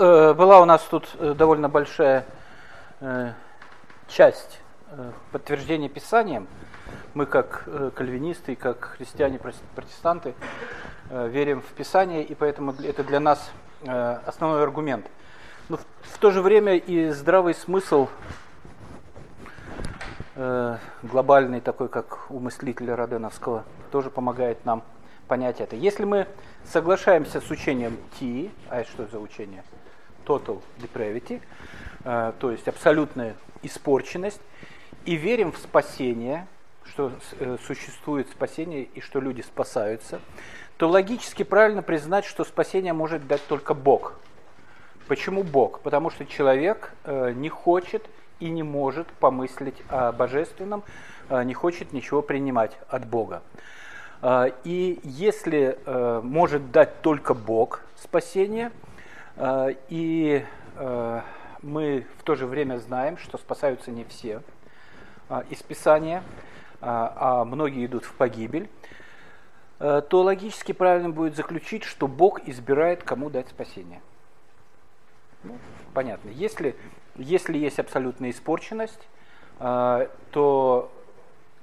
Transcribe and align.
э, 0.00 0.34
была 0.34 0.60
у 0.60 0.64
нас 0.64 0.82
тут 0.90 1.08
э, 1.18 1.34
довольно 1.34 1.68
большая 1.68 2.24
э, 3.00 3.32
часть 4.08 4.60
подтверждения 5.30 5.88
Писанием. 5.88 6.48
Мы 7.14 7.24
как 7.24 7.68
кальвинисты, 7.94 8.56
как 8.56 8.96
христиане-протестанты 8.96 10.34
верим 11.10 11.60
в 11.60 11.66
Писание, 11.66 12.24
и 12.24 12.34
поэтому 12.34 12.72
это 12.72 13.04
для 13.04 13.20
нас 13.20 13.52
основной 14.26 14.64
аргумент. 14.64 15.06
Но 15.68 15.76
в, 15.76 16.18
то 16.18 16.32
же 16.32 16.42
время 16.42 16.76
и 16.76 17.10
здравый 17.10 17.54
смысл 17.54 18.08
глобальный, 21.04 21.60
такой 21.60 21.88
как 21.88 22.28
у 22.28 22.40
мыслителя 22.40 22.96
Роденовского, 22.96 23.62
тоже 23.92 24.10
помогает 24.10 24.64
нам 24.64 24.82
понять 25.28 25.60
это. 25.60 25.76
Если 25.76 26.04
мы 26.04 26.26
соглашаемся 26.64 27.40
с 27.40 27.48
учением 27.48 27.96
T, 28.18 28.50
а 28.68 28.80
это 28.80 28.90
что 28.90 29.06
за 29.06 29.20
учение? 29.20 29.62
Total 30.30 30.62
depravity, 30.78 31.42
э, 32.04 32.32
то 32.38 32.52
есть 32.52 32.68
абсолютная 32.68 33.34
испорченность, 33.64 34.40
и 35.04 35.16
верим 35.16 35.50
в 35.50 35.58
спасение, 35.58 36.46
что 36.84 37.10
э, 37.40 37.56
существует 37.66 38.28
спасение 38.28 38.84
и 38.84 39.00
что 39.00 39.18
люди 39.18 39.40
спасаются, 39.40 40.20
то 40.76 40.88
логически 40.88 41.42
правильно 41.42 41.82
признать, 41.82 42.24
что 42.24 42.44
спасение 42.44 42.92
может 42.92 43.26
дать 43.26 43.44
только 43.48 43.74
Бог. 43.74 44.20
Почему 45.08 45.42
Бог? 45.42 45.80
Потому 45.80 46.10
что 46.10 46.24
человек 46.24 46.92
э, 47.02 47.32
не 47.32 47.48
хочет 47.48 48.08
и 48.38 48.50
не 48.50 48.62
может 48.62 49.08
помыслить 49.08 49.82
о 49.88 50.12
божественном, 50.12 50.84
не 51.28 51.54
хочет 51.54 51.92
ничего 51.92 52.22
принимать 52.22 52.72
от 52.88 53.06
Бога. 53.06 53.42
И 54.64 54.98
если 55.04 55.78
может 56.22 56.72
дать 56.72 57.02
только 57.02 57.34
Бог 57.34 57.82
спасение, 57.96 58.72
и 59.88 60.44
мы 61.62 62.06
в 62.18 62.22
то 62.22 62.34
же 62.34 62.46
время 62.46 62.78
знаем, 62.78 63.16
что 63.18 63.38
спасаются 63.38 63.90
не 63.90 64.04
все 64.04 64.42
а, 65.28 65.44
из 65.50 65.62
Писания, 65.62 66.22
а, 66.80 67.40
а 67.40 67.44
многие 67.44 67.86
идут 67.86 68.04
в 68.04 68.14
погибель, 68.14 68.68
то 69.78 70.06
логически 70.10 70.72
правильно 70.72 71.08
будет 71.08 71.36
заключить, 71.36 71.84
что 71.84 72.06
Бог 72.06 72.46
избирает, 72.46 73.02
кому 73.02 73.30
дать 73.30 73.48
спасение. 73.48 74.02
Ну, 75.42 75.56
понятно. 75.94 76.28
Если, 76.28 76.76
если 77.16 77.56
есть 77.56 77.78
абсолютная 77.78 78.28
испорченность, 78.28 79.08
то 79.58 80.92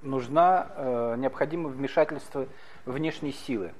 нужна 0.02 1.16
необходимо 1.16 1.70
вмешательство 1.70 2.48
внешней 2.88 3.34
силы. 3.34 3.72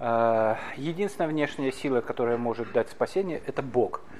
Единственная 0.00 1.28
внешняя 1.28 1.70
сила, 1.70 2.00
которая 2.00 2.36
может 2.36 2.72
дать 2.72 2.90
спасение, 2.90 3.40
это 3.46 3.62
Бог– 3.62 4.00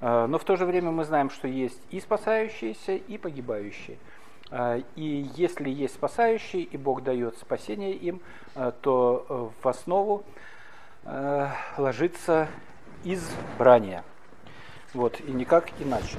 Э, 0.00 0.26
но 0.26 0.38
в 0.38 0.44
то 0.44 0.56
же 0.56 0.64
время 0.64 0.90
мы 0.90 1.04
знаем, 1.04 1.30
что 1.30 1.46
есть 1.46 1.80
и 1.90 2.00
спасающиеся, 2.00 2.92
и 2.92 3.18
погибающие. 3.18 3.98
Э, 4.50 4.82
и 4.96 5.30
если 5.36 5.68
есть 5.68 5.94
спасающие, 5.94 6.62
и 6.62 6.76
Бог 6.76 7.02
дает 7.02 7.36
спасение 7.38 7.92
им, 7.92 8.20
э, 8.54 8.72
то 8.80 9.52
в 9.62 9.68
основу 9.68 10.24
ложится 11.78 12.46
избрание. 13.04 14.04
Вот, 14.92 15.18
и 15.18 15.32
никак 15.32 15.70
иначе. 15.78 16.18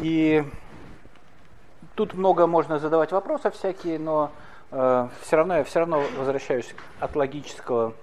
И 0.00 0.42
тут 1.94 2.14
много 2.14 2.46
можно 2.46 2.78
задавать 2.78 3.12
вопросов 3.12 3.54
всякие, 3.54 3.98
но 3.98 4.30
все 5.22 5.36
равно 5.36 5.58
я 5.58 5.64
все 5.64 5.80
равно 5.80 6.02
возвращаюсь 6.18 6.74
от 6.98 7.14
логического 7.14 7.94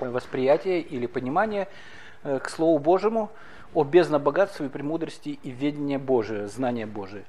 восприятия 0.00 0.80
или 0.80 1.06
понимания 1.06 1.68
Э, 2.24 2.38
к 2.38 2.48
Слову 2.48 2.78
Божьему 2.78 3.30
о 3.74 3.84
бездна 3.84 4.18
богатстве 4.18 4.66
и 4.66 4.68
премудрости 4.70 5.38
и 5.42 5.50
ведения 5.50 5.98
Божия, 5.98 6.46
знания 6.46 6.86
Божие, 6.86 7.24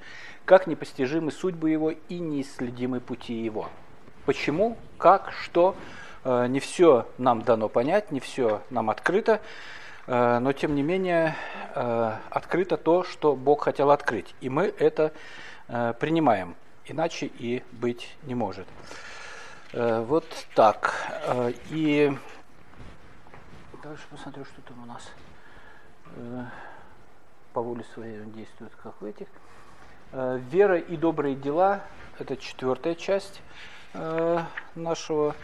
как 0.45 0.67
непостижимы 0.67 1.31
судьбы 1.31 1.69
Его 1.69 1.91
и 1.91 2.19
неисследимы 2.19 3.01
пути 3.01 3.33
Его. 3.33 3.69
Почему, 4.25 4.77
как, 4.97 5.33
что, 5.33 5.75
э, 6.23 6.47
не 6.47 6.61
все 6.61 7.07
нам 7.17 7.41
дано 7.41 7.67
понять, 7.67 8.11
не 8.11 8.21
все 8.21 8.61
нам 8.69 8.89
открыто, 8.89 9.41
э, 10.07 10.39
но 10.39 10.53
тем 10.53 10.75
не 10.75 10.81
менее 10.81 11.35
открыто 12.29 12.77
то, 12.77 13.03
что 13.03 13.35
Бог 13.35 13.65
хотел 13.65 13.91
открыть, 13.91 14.33
и 14.39 14.47
мы 14.47 14.73
это 14.79 15.11
принимаем, 15.67 16.55
иначе 16.87 17.25
и 17.25 17.63
быть 17.71 18.15
не 18.23 18.35
может. 18.35 18.67
Вот 19.73 20.25
так. 20.55 20.93
И 21.69 22.15
Дальше 23.85 24.07
посмотрю, 24.09 24.43
что 24.45 24.61
там 24.63 24.81
у 24.81 24.85
нас. 24.87 25.11
Э, 26.15 26.45
по 27.53 27.61
воле 27.61 27.85
своей 27.93 28.19
он 28.19 28.31
действует, 28.31 28.71
как 28.81 28.99
в 28.99 29.05
этих. 29.05 29.27
Э, 30.11 30.39
вера 30.49 30.79
и 30.79 30.97
добрые 30.97 31.35
дела– 31.35 31.81
это 32.17 32.35
четвертая 32.35 32.95
часть 32.95 33.43
э, 33.93 34.39
нашего, 34.73 35.35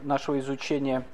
нашего 0.00 0.40
изучения. 0.40 1.04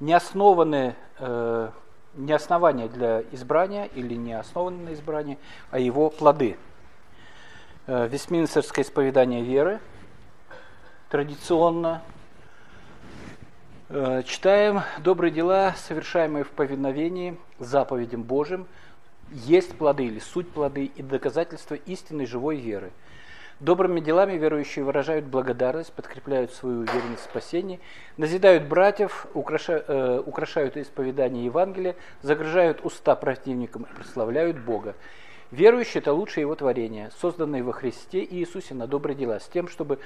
Не 0.00 0.12
основаны, 0.12 0.96
не 1.18 2.32
основания 2.34 2.88
для 2.88 3.22
избрания 3.32 3.86
или 3.86 4.16
не 4.16 4.34
основаны 4.34 4.90
на 4.90 4.92
избрании, 4.92 5.38
а 5.70 5.78
его 5.78 6.10
плоды. 6.10 6.58
Вестминстерское 7.86 8.84
исповедание 8.84 9.42
веры 9.42 9.80
традиционно 11.10 12.02
Э, 13.96 14.22
читаем 14.24 14.80
«Добрые 14.98 15.30
дела, 15.30 15.74
совершаемые 15.76 16.42
в 16.42 16.50
повиновении 16.50 17.38
заповедям 17.60 18.24
Божьим, 18.24 18.66
есть 19.30 19.76
плоды 19.76 20.06
или 20.06 20.18
суть 20.18 20.50
плоды 20.50 20.86
и 20.86 21.00
доказательства 21.00 21.74
истинной 21.74 22.26
живой 22.26 22.56
веры. 22.56 22.90
Добрыми 23.60 24.00
делами 24.00 24.38
верующие 24.38 24.84
выражают 24.84 25.26
благодарность, 25.26 25.92
подкрепляют 25.92 26.52
свою 26.52 26.80
уверенность 26.80 27.20
в 27.20 27.30
спасении, 27.30 27.78
назидают 28.16 28.64
братьев, 28.64 29.26
украшают, 29.34 29.84
э, 29.86 30.22
украшают 30.26 30.76
исповедание 30.78 31.44
Евангелия, 31.44 31.94
загружают 32.20 32.84
уста 32.84 33.14
противникам 33.14 33.82
и 33.82 33.94
прославляют 33.94 34.58
Бога. 34.58 34.96
Верующие– 35.54 36.00
это 36.02 36.12
лучшее 36.12 36.42
его 36.42 36.54
творение, 36.54 37.10
созданное 37.20 37.62
во 37.62 37.72
Христе 37.72 38.24
Иисусе 38.24 38.74
на 38.74 38.86
добрые 38.86 39.16
дела, 39.16 39.40
с 39.40 39.48
тем, 39.48 39.68
чтобы 39.68 39.98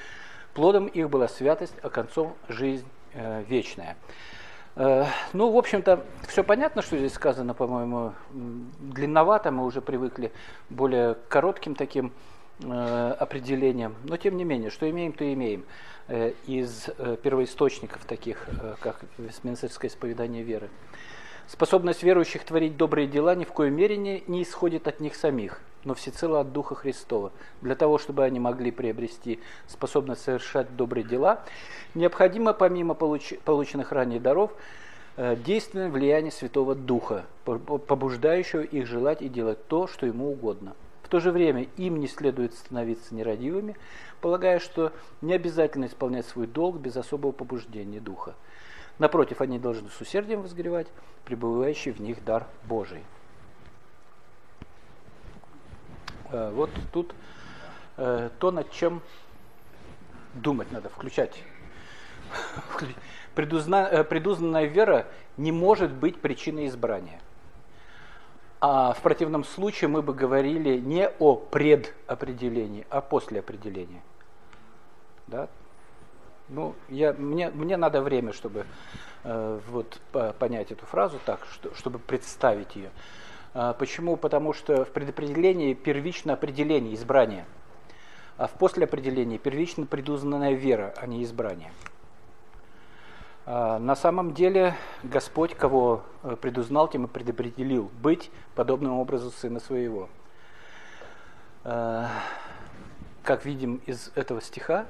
плодом 0.55 0.87
их 0.87 1.09
была 1.11 1.29
святость, 1.29 1.75
а 1.83 1.91
концом– 1.91 2.35
жизнь 2.49 2.87
Э, 3.15 3.43
вечное. 3.49 3.97
Э, 4.77 5.07
ну, 5.33 5.51
в 5.51 5.57
общем-то, 5.57 6.05
все 6.29 6.45
понятно, 6.45 6.83
что 6.83 6.99
здесь 6.99 7.15
сказано, 7.15 7.55
по-моему, 7.55 8.13
длинновато, 8.31 9.51
мы 9.51 9.65
уже 9.65 9.81
привыкли 9.81 10.31
более 10.69 11.17
коротким 11.29 11.75
таким 11.75 12.13
э, 12.63 13.17
определением, 13.19 13.97
но 14.05 14.17
тем 14.17 14.37
не 14.37 14.45
менее, 14.45 14.71
что 14.71 14.89
имеем, 14.89 15.13
то 15.13 15.31
имеем 15.33 15.65
из 16.47 16.89
первоисточников 17.23 18.03
таких, 18.07 18.49
как 18.81 18.99
Вестминстерское 19.19 19.91
исповедание 19.91 20.43
веры. 20.43 20.71
Способность 21.49 22.03
верующих 22.03 22.45
творить 22.45 22.77
добрые 22.77 23.09
дела 23.09 23.35
ни 23.35 23.45
в 23.45 23.53
коей 23.53 23.71
мере 23.71 23.97
не, 23.97 24.23
не 24.29 24.43
исходит 24.43 24.87
от 24.87 25.01
них 25.01 25.17
самих– 25.17 25.61
но 25.85 25.95
всецело 25.95 26.41
от 26.41 26.53
Духа 26.53 26.75
Христова. 26.75 27.33
Для 27.63 27.75
того, 27.75 27.99
чтобы 27.99 28.25
они 28.25 28.41
могли 28.41 28.71
приобрести 28.71 29.41
способность 29.67 30.23
совершать 30.23 30.77
добрые 30.77 31.05
дела, 31.05 31.41
необходимо, 31.95 32.53
помимо 32.53 32.95
получ 32.95 33.35
полученных 33.45 33.93
ранее 33.93 34.21
даров, 34.21 34.53
э, 35.17 35.37
действенное 35.37 35.91
влияние 35.91 36.33
Святого 36.33 36.75
Духа, 36.75 37.25
побуждающего 37.45 38.61
их 38.61 38.87
желать 38.87 39.23
и 39.23 39.29
делать 39.29 39.67
то, 39.67 39.87
что 39.87 40.07
ему 40.07 40.31
угодно. 40.31 40.75
В 41.03 41.09
то 41.09 41.21
же 41.21 41.33
время 41.33 41.67
им 41.79 42.01
не 42.01 42.07
следует 42.07 42.53
становиться 42.53 43.15
нерадивыми, 43.15 43.77
полагая, 44.21 44.59
что 44.59 44.93
не 45.23 45.33
обязательно 45.33 45.87
исполнять 45.87 46.27
свой 46.27 46.47
долг 46.47 46.77
без 46.77 46.99
особого 46.99 47.33
побуждения 47.33 47.99
Духа. 47.99 48.35
Напротив, 48.99 49.41
они 49.41 49.59
должны 49.59 49.91
с 49.91 50.01
усердием 50.01 50.43
возгревать 50.43 50.89
пребывающий 51.25 51.93
в 51.93 52.01
них 52.01 52.25
дар 52.25 52.47
Божий. 52.65 53.05
Э, 56.31 56.51
вот 56.53 56.71
тут 56.93 57.15
э, 57.97 58.31
то, 58.39 58.51
над 58.51 58.71
чем 58.73 59.03
думать 60.35 60.73
надо, 60.73 60.89
включать. 60.89 61.43
Предузна, 63.35 64.05
предузнанная 64.05 64.65
вера 64.65 65.07
не 65.37 65.53
может 65.53 65.93
быть 65.93 66.21
причиной 66.21 66.67
избрания. 66.67 67.21
А 68.61 68.93
в 68.93 69.03
противном 69.03 69.45
случае 69.45 69.89
мы 69.89 70.03
бы 70.03 70.13
говорили 70.13 70.79
не 70.79 71.09
о 71.09 71.37
предопределении, 71.37 72.85
а 72.91 73.01
после 73.01 73.39
определения. 73.39 74.03
Да? 75.29 75.49
Ну, 76.49 76.75
я, 76.89 77.13
мне, 77.13 77.51
мне 77.51 77.77
надо 77.77 78.01
время, 78.01 78.33
чтобы 78.33 78.65
э, 79.25 79.61
вот, 79.69 80.01
понять 80.39 80.73
эту 80.73 80.87
фразу 80.87 81.19
так, 81.25 81.41
что, 81.53 81.75
чтобы 81.75 81.99
представить 81.99 82.75
ее. 82.77 82.91
А, 83.55 83.73
почему? 83.73 84.17
Потому 84.17 84.53
что 84.53 84.85
в 84.85 84.91
предопределении 84.91 85.75
первично 85.75 86.35
определение, 86.35 86.95
избрание. 86.95 87.45
А 88.37 88.47
в 88.47 88.53
послеопределении 88.53 89.37
первично 89.37 89.85
предузнанная 89.85 90.53
вера, 90.53 90.95
а 90.97 91.07
не 91.07 91.25
избрание. 91.25 91.73
А, 93.47 93.79
на 93.79 93.97
самом 93.97 94.35
деле 94.35 94.77
Господь, 95.03 95.55
кого 95.55 96.03
э, 96.23 96.37
предузнал, 96.41 96.89
тем 96.89 97.07
и 97.07 97.09
предопределил 97.09 97.91
быть 98.01 98.31
подобным 98.55 98.93
образу 98.93 99.31
Сына 99.31 99.59
Своего. 99.59 100.09
А, 101.65 102.09
как 103.23 103.45
видим 103.45 103.81
из 103.87 104.13
этого 104.15 104.41
стиха, 104.41 104.87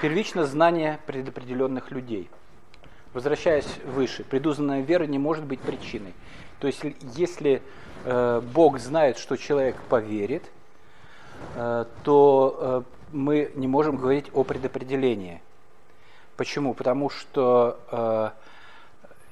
первично 0.00 0.44
знание 0.46 0.98
предопределенных 1.06 1.90
людей. 1.90 2.28
Возвращаясь 3.12 3.78
выше, 3.84 4.24
предузнанная 4.24 4.82
вера 4.82 5.04
не 5.04 5.18
может 5.18 5.44
быть 5.44 5.60
причиной. 5.60 6.14
То 6.60 6.66
есть, 6.66 6.82
если 7.14 7.62
э, 8.04 8.42
Бог 8.52 8.78
знает, 8.78 9.18
что 9.18 9.36
человек 9.36 9.76
поверит, 9.88 10.44
э, 11.54 11.86
то 12.02 12.56
э, 12.58 12.82
мы 13.12 13.50
не 13.54 13.66
можем 13.66 13.96
говорить 13.96 14.26
о 14.34 14.44
предопределении. 14.44 15.40
Почему? 16.36 16.74
Потому 16.74 17.08
что, 17.08 17.78
э, 17.90 18.30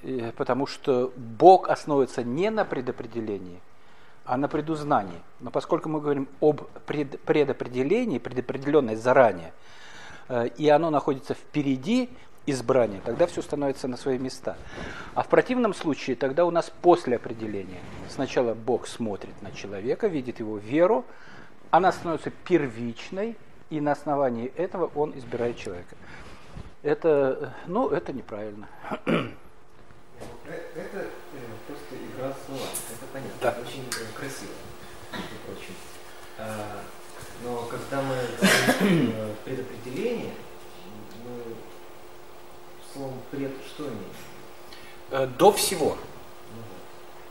э, 0.02 0.32
потому 0.36 0.66
что 0.66 1.12
Бог 1.16 1.68
основывается 1.68 2.22
не 2.22 2.50
на 2.50 2.64
предопределении, 2.64 3.60
а 4.24 4.36
на 4.36 4.48
предузнании. 4.48 5.20
Но 5.40 5.50
поскольку 5.50 5.88
мы 5.88 6.00
говорим 6.00 6.28
об 6.40 6.62
пред, 6.86 7.20
предопределении, 7.20 8.18
предопределенное 8.18 8.96
заранее, 8.96 9.52
и 10.56 10.68
оно 10.68 10.90
находится 10.90 11.34
впереди 11.34 12.10
избрания, 12.46 13.00
тогда 13.04 13.26
все 13.26 13.42
становится 13.42 13.88
на 13.88 13.96
свои 13.96 14.18
места. 14.18 14.56
А 15.14 15.22
в 15.22 15.28
противном 15.28 15.74
случае 15.74 16.16
тогда 16.16 16.44
у 16.44 16.50
нас 16.50 16.70
после 16.82 17.16
определения. 17.16 17.80
Сначала 18.08 18.54
Бог 18.54 18.86
смотрит 18.86 19.40
на 19.42 19.50
человека, 19.52 20.06
видит 20.08 20.40
его 20.40 20.58
веру, 20.58 21.04
она 21.70 21.90
становится 21.92 22.30
первичной, 22.30 23.36
и 23.70 23.80
на 23.80 23.92
основании 23.92 24.52
этого 24.56 24.90
он 24.94 25.16
избирает 25.18 25.56
человека. 25.56 25.96
Это, 26.82 27.54
ну, 27.66 27.88
это 27.88 28.12
неправильно. 28.12 28.68
Это 30.44 30.98
э, 30.98 31.06
просто 31.66 31.94
игра 31.96 32.32
слова, 32.46 32.60
это 32.92 33.06
понятно, 33.12 33.38
да. 33.40 33.56
очень 33.60 33.84
э, 33.88 34.16
красиво. 34.16 34.52
Но 37.44 37.68
когда 37.70 38.00
мы 38.00 38.16
говорим 38.40 39.12
э, 39.14 39.34
предопределение, 39.44 40.32
мы 41.24 41.54
словом 42.92 43.20
пред 43.30 43.52
что 43.66 43.84
имеем? 43.84 45.36
До 45.36 45.52
всего. 45.52 45.98
Ну, 46.54 46.62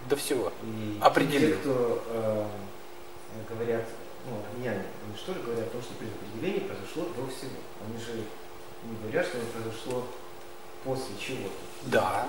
До 0.10 0.16
всего. 0.16 0.54
И 0.64 1.00
Определил. 1.02 1.50
Те, 1.50 1.56
кто 1.56 2.04
э, 2.10 2.46
говорят, 3.50 3.86
ну, 4.28 4.38
армяне, 4.52 4.86
они 5.06 5.18
что 5.18 5.34
же 5.34 5.42
говорят 5.42 5.68
о 5.68 5.72
том, 5.72 5.82
что 5.82 5.94
предопределение 5.96 6.62
произошло 6.62 7.06
до 7.16 7.28
всего. 7.28 7.58
Они 7.86 7.98
же 7.98 8.24
не 8.84 8.96
говорят, 9.02 9.26
что 9.26 9.38
оно 9.40 9.48
произошло 9.48 10.08
после 10.84 11.16
чего-то. 11.20 11.56
Да. 11.84 12.28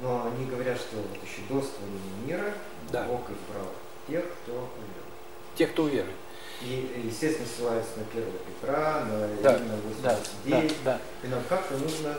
Но 0.00 0.26
они 0.26 0.46
говорят, 0.46 0.78
что 0.78 0.96
вот 0.96 1.10
еще 1.22 1.42
до 1.48 1.60
створения 1.60 2.26
мира 2.26 2.54
да. 2.90 3.04
Бог 3.04 3.22
избрал 3.30 3.72
тех, 4.08 4.24
кто 4.42 4.52
уверует. 4.52 5.06
Тех, 5.56 5.72
кто 5.72 5.84
уверует. 5.84 6.16
И, 6.62 7.02
естественно, 7.04 7.46
ссылается 7.46 7.90
на 7.96 8.20
1 8.20 8.32
Петра, 8.46 9.04
на 9.04 9.42
да. 9.42 9.58
Римляна 9.58 9.80
89. 9.88 10.74
Да, 10.84 10.90
да, 10.92 11.00
да. 11.22 11.26
И 11.26 11.30
нам 11.30 11.42
как-то 11.48 11.74
нужно 11.76 12.16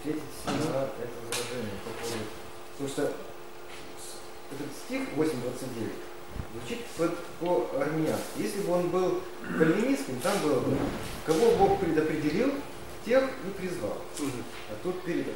ответить 0.00 0.22
на 0.46 0.50
это 0.50 1.16
возражение 1.26 1.76
по 1.84 1.90
поводу... 2.00 2.24
Потому 2.72 2.88
что 2.88 3.02
этот 4.52 4.72
стих 4.84 5.02
8.29 5.16 5.90
звучит 6.54 6.84
по, 6.96 7.08
по 7.40 7.80
армянски. 7.80 8.38
Если 8.38 8.60
бы 8.60 8.72
он 8.72 8.88
был 8.88 9.20
кальвинистским, 9.58 10.20
там 10.20 10.38
было 10.42 10.60
бы, 10.60 10.76
кого 11.26 11.56
Бог 11.56 11.80
предопределил, 11.80 12.52
тех 13.04 13.24
и 13.24 13.50
призвал. 13.60 13.96
А 14.70 14.74
тут 14.82 15.02
перед... 15.02 15.26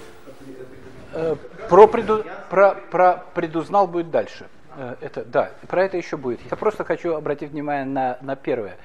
Э, 1.12 1.36
про, 1.68 1.86
преду, 1.86 2.24
про, 2.48 2.74
про 2.90 3.24
предузнал 3.34 3.86
будет 3.86 4.10
дальше. 4.10 4.48
Э, 4.76 4.96
это, 5.00 5.24
да, 5.24 5.52
про 5.68 5.84
это 5.84 5.96
еще 5.96 6.16
будет. 6.16 6.40
Я 6.50 6.56
просто 6.56 6.84
хочу 6.84 7.14
обратить 7.14 7.50
внимание 7.50 7.84
на, 7.84 8.18
на 8.20 8.36
первое. 8.36 8.76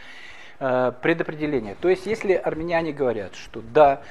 Э, 0.60 0.92
предопределение. 1.02 1.76
То 1.76 1.90
есть, 1.90 2.06
если 2.06 2.34
армяне 2.34 2.92
говорят, 2.92 3.36
что 3.36 3.62
да, 3.62 4.02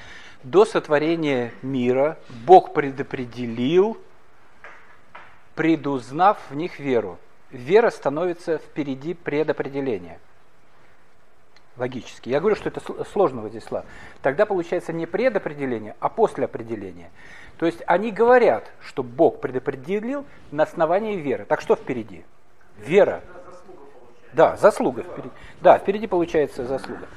до 0.42 0.64
сотворения 0.64 1.52
мира 1.62 2.18
Бог 2.46 2.74
предопределил, 2.74 3.98
предузнав 5.54 6.38
в 6.50 6.54
них 6.54 6.78
веру 6.78 7.18
вера 7.54 7.90
становится 7.90 8.58
впереди 8.58 9.14
предопределения. 9.14 10.18
Логически. 11.76 12.28
Я 12.28 12.38
говорю, 12.38 12.54
что 12.54 12.68
это 12.68 12.80
сложно, 13.04 13.40
Владислав. 13.40 13.84
Тогда 14.22 14.46
получается 14.46 14.92
не 14.92 15.06
предопределение, 15.06 15.96
а 15.98 16.08
после 16.08 16.44
определения. 16.44 17.10
То 17.58 17.66
есть 17.66 17.82
они 17.86 18.12
говорят, 18.12 18.70
что 18.80 19.02
Бог 19.02 19.40
предопределил 19.40 20.24
на 20.52 20.62
основании 20.62 21.16
веры. 21.16 21.44
Так 21.44 21.60
что 21.60 21.74
впереди? 21.74 22.24
Вера. 22.78 23.22
Да, 24.32 24.56
заслуга 24.56 25.02
впереди. 25.02 25.30
Да, 25.60 25.78
впереди 25.78 26.06
получается 26.06 26.64
заслуга. 26.64 27.08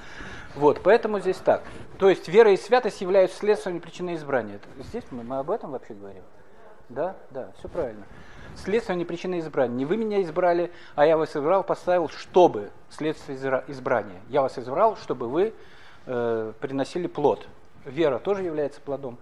Вот, 0.56 0.82
поэтому 0.82 1.20
здесь 1.20 1.38
так. 1.38 1.62
То 2.00 2.10
есть 2.10 2.28
вера 2.28 2.52
и 2.52 2.58
святость 2.58 3.02
являются 3.02 3.38
следствием 3.38 3.80
причины 3.80 4.16
избрания. 4.16 4.60
Здесь 4.80 5.04
мы, 5.12 5.24
мы 5.24 5.38
об 5.38 5.52
этом 5.52 5.72
вообще 5.72 5.94
говорим? 5.94 6.24
Да, 6.90 7.16
да, 7.30 7.52
все 7.60 7.68
правильно. 7.68 8.04
Следствие 8.64 8.98
не 8.98 9.06
причина 9.06 9.40
избрания. 9.40 9.76
Не 9.76 9.86
вы 9.86 9.98
меня 9.98 10.22
избрали, 10.24 10.72
а 10.96 11.06
я 11.06 11.16
вас 11.16 11.36
избрал, 11.36 11.64
поставил, 11.64 12.10
чтобы 12.10 12.72
следствие 12.90 13.38
избрания. 13.68 14.20
Я 14.30 14.42
вас 14.42 14.58
избрал, 14.58 14.98
чтобы 14.98 15.28
вы 15.28 15.54
э, 16.06 16.54
приносили 16.60 17.08
плод. 17.08 17.48
Вера 17.86 18.18
тоже 18.20 18.44
является 18.44 18.82
плодом. 18.82 19.20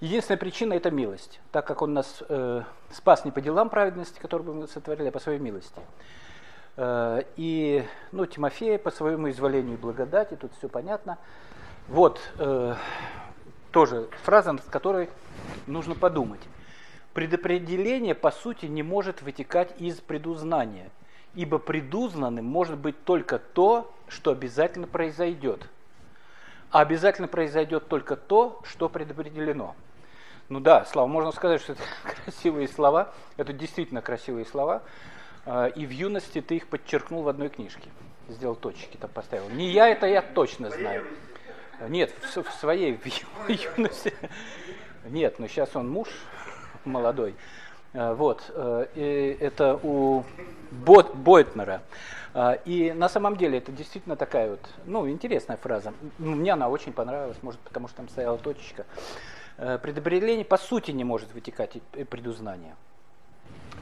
Единственная 0.00 0.38
причина– 0.38 0.72
это 0.74 0.90
милость, 0.90 1.40
так 1.52 1.66
как 1.66 1.82
Он 1.82 1.94
нас 1.94 2.22
э, 2.28 2.62
спас 2.90 3.24
не 3.24 3.30
по 3.30 3.40
делам 3.40 3.70
праведности, 3.70 4.18
которые 4.18 4.52
мы 4.52 4.66
сотворили, 4.66 5.08
а 5.08 5.12
по 5.12 5.20
своей 5.20 5.38
милости. 5.38 5.80
Э, 6.76 7.22
и 7.36 7.84
ну, 8.10 8.26
Тимофея 8.26 8.78
по 8.78 8.90
своему 8.90 9.30
изволению 9.30 9.74
и 9.74 9.80
благодати, 9.80 10.34
тут 10.34 10.52
все 10.58 10.68
понятно. 10.68 11.18
Вот 11.88 12.20
э, 12.38 12.74
тоже 13.70 14.08
фраза, 14.24 14.52
над 14.52 14.64
которой 14.64 15.08
нужно 15.66 15.94
подумать. 15.94 16.40
Предопределение, 17.14 18.16
по 18.16 18.32
сути, 18.32 18.66
не 18.66 18.82
может 18.82 19.22
вытекать 19.22 19.72
из 19.80 20.00
предузнания, 20.00 20.90
ибо 21.34 21.58
предузнанным 21.58 22.44
может 22.44 22.76
быть 22.76 23.04
только 23.04 23.38
то, 23.38 23.94
что 24.08 24.32
обязательно 24.32 24.88
произойдет. 24.88 25.68
А 26.72 26.80
обязательно 26.80 27.28
произойдет 27.28 27.86
только 27.86 28.16
то, 28.16 28.60
что 28.64 28.88
предопределено. 28.88 29.76
Ну 30.48 30.58
да, 30.58 30.84
Слава, 30.86 31.06
можно 31.06 31.30
сказать, 31.30 31.60
что 31.62 31.74
это 31.74 31.82
красивые 32.24 32.66
слова, 32.66 33.14
это 33.36 33.52
действительно 33.52 34.02
красивые 34.02 34.44
слова, 34.44 34.82
а, 35.46 35.66
и 35.68 35.86
в 35.86 35.90
юности 35.90 36.40
ты 36.40 36.56
их 36.56 36.66
подчеркнул 36.66 37.22
в 37.22 37.28
одной 37.28 37.48
книжке, 37.48 37.90
сделал 38.28 38.56
точки 38.56 38.96
там 38.96 39.08
поставил. 39.10 39.48
Не 39.50 39.70
я, 39.70 39.88
это 39.88 40.06
я 40.06 40.20
точно 40.20 40.70
знаю. 40.70 41.04
Нет, 41.88 42.12
в, 42.20 42.42
в 42.42 42.52
своей 42.54 42.96
в 42.96 43.48
юности. 43.48 44.12
Нет, 45.04 45.38
но 45.38 45.46
сейчас 45.46 45.76
он 45.76 45.88
муж, 45.88 46.08
молодой. 46.86 47.34
Э, 47.94 48.12
вот, 48.12 48.42
э, 48.48 48.86
и 48.96 49.36
это 49.40 49.78
у 49.82 50.24
Бот, 50.70 51.14
Бойтнера. 51.14 51.82
Э, 52.34 52.58
и 52.64 52.92
на 52.92 53.08
самом 53.08 53.36
деле 53.36 53.58
это 53.58 53.70
действительно 53.72 54.16
такая 54.16 54.50
вот, 54.50 54.60
ну, 54.84 55.08
интересная 55.08 55.56
фраза. 55.56 55.94
Мне 56.18 56.52
она 56.52 56.68
очень 56.68 56.92
понравилась, 56.92 57.38
может, 57.42 57.60
потому 57.60 57.88
что 57.88 57.98
там 57.98 58.08
стояла 58.08 58.36
точечка. 58.36 58.84
Предопределение 59.56 60.44
по 60.44 60.56
сути 60.56 60.90
не 60.90 61.04
может 61.04 61.32
вытекать 61.32 61.76
из 61.76 62.06
предузнания. 62.08 62.74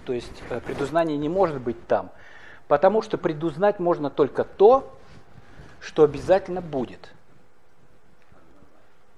То 0.05 0.13
есть 0.13 0.43
предузнание 0.67 1.17
не 1.17 1.31
может 1.31 1.63
быть 1.63 1.87
там, 1.87 2.11
потому 2.69 3.01
что 3.01 3.17
предузнать 3.17 3.79
можно 3.79 4.11
только 4.11 4.45
то, 4.45 4.93
что 5.81 6.05
обязательно 6.05 6.61
будет. 6.61 7.15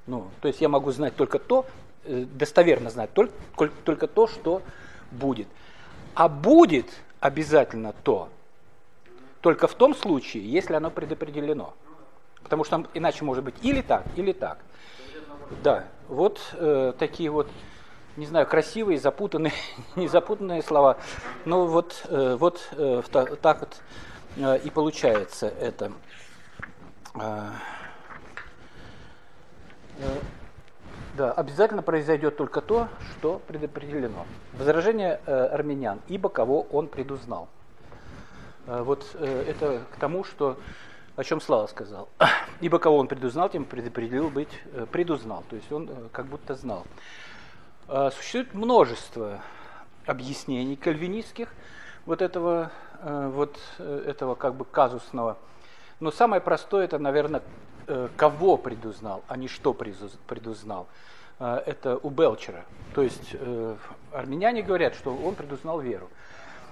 Ну, 0.07 0.29
то 0.41 0.47
есть 0.47 0.61
я 0.61 0.69
могу 0.69 0.93
знать 0.93 1.17
только 1.17 1.41
то, 1.41 1.67
достоверно 2.07 2.91
знать 2.91 3.13
только, 3.13 3.35
только 3.85 4.07
то, 4.07 4.27
что 4.27 4.63
будет. 5.11 5.49
А 6.15 6.29
будет 6.29 6.87
обязательно 7.21 7.95
то, 8.03 8.29
только 9.41 9.67
в 9.67 9.75
том 9.75 9.95
случае, 9.95 10.51
если 10.51 10.75
оно 10.75 10.91
предопределено. 10.91 11.75
Потому 12.43 12.65
что 12.65 12.87
иначе 12.95 13.25
может 13.25 13.43
быть 13.43 13.55
или 13.63 13.81
так, 13.81 14.05
или 14.17 14.33
так. 14.33 14.59
Да, 15.63 15.85
вот 16.09 16.41
э, 16.55 16.93
такие 16.99 17.31
вот, 17.31 17.49
не 18.17 18.27
знаю, 18.27 18.47
красивые, 18.47 18.99
запутанные, 18.99 19.53
не 19.97 20.09
запутанные 20.09 20.63
слова. 20.63 20.99
Но 21.45 21.67
вот, 21.67 22.05
э, 22.09 22.37
вот 22.39 22.69
э, 22.73 23.03
так 23.11 23.61
вот 23.61 23.83
э, 24.37 24.59
и 24.65 24.71
получается 24.71 25.49
это. 25.49 25.93
Э, 27.15 27.51
э 29.99 30.19
да, 31.17 31.33
обязательно 31.33 31.83
произойдет 31.83 32.37
только 32.37 32.61
то, 32.61 32.89
что 33.19 33.41
предопределено. 33.47 34.27
Возражение 34.53 35.21
э, 35.27 35.47
армянян, 35.47 36.01
ибо 36.09 36.29
кого 36.29 36.63
он 36.63 36.89
предузнал. 36.89 37.49
Э, 38.67 38.83
вот 38.83 39.07
э, 39.15 39.45
это 39.49 39.83
к 39.93 39.97
тому, 39.97 40.25
что 40.25 40.59
о 41.17 41.23
чем 41.23 41.41
Слава 41.41 41.67
сказал. 41.67 42.09
Ибо 42.61 42.79
кого 42.79 42.97
он 42.99 43.07
предузнал, 43.07 43.49
тем 43.49 43.65
предопределил 43.65 44.31
быть, 44.31 44.49
э, 44.73 44.87
предузнал. 44.91 45.45
То 45.49 45.57
есть 45.57 45.71
он 45.71 45.89
э, 45.89 46.09
как 46.13 46.27
будто 46.27 46.55
знал. 46.55 46.85
Э, 47.89 48.11
существует 48.11 48.53
множество 48.55 49.41
объяснений 50.07 50.77
кальвинистских 50.77 51.49
вот 52.05 52.21
этого, 52.21 52.71
вот 53.03 53.59
этого 53.79 54.35
как 54.35 54.55
бы 54.55 54.67
казусного. 54.67 55.39
Но 56.01 56.11
самое 56.11 56.43
простое 56.43 56.85
это, 56.85 56.99
наверное, 56.99 57.41
кого 58.17 58.57
предузнал, 58.57 59.23
а 59.29 59.37
не 59.37 59.49
что 59.49 59.75
предузнал. 59.75 60.87
Это 61.39 61.99
у 62.03 62.11
Белчера. 62.11 62.65
То 62.95 63.03
есть 63.03 63.35
армяне 64.13 64.63
говорят, 64.63 64.95
что 64.95 65.15
он 65.15 65.35
предузнал 65.35 65.81
веру. 65.81 66.09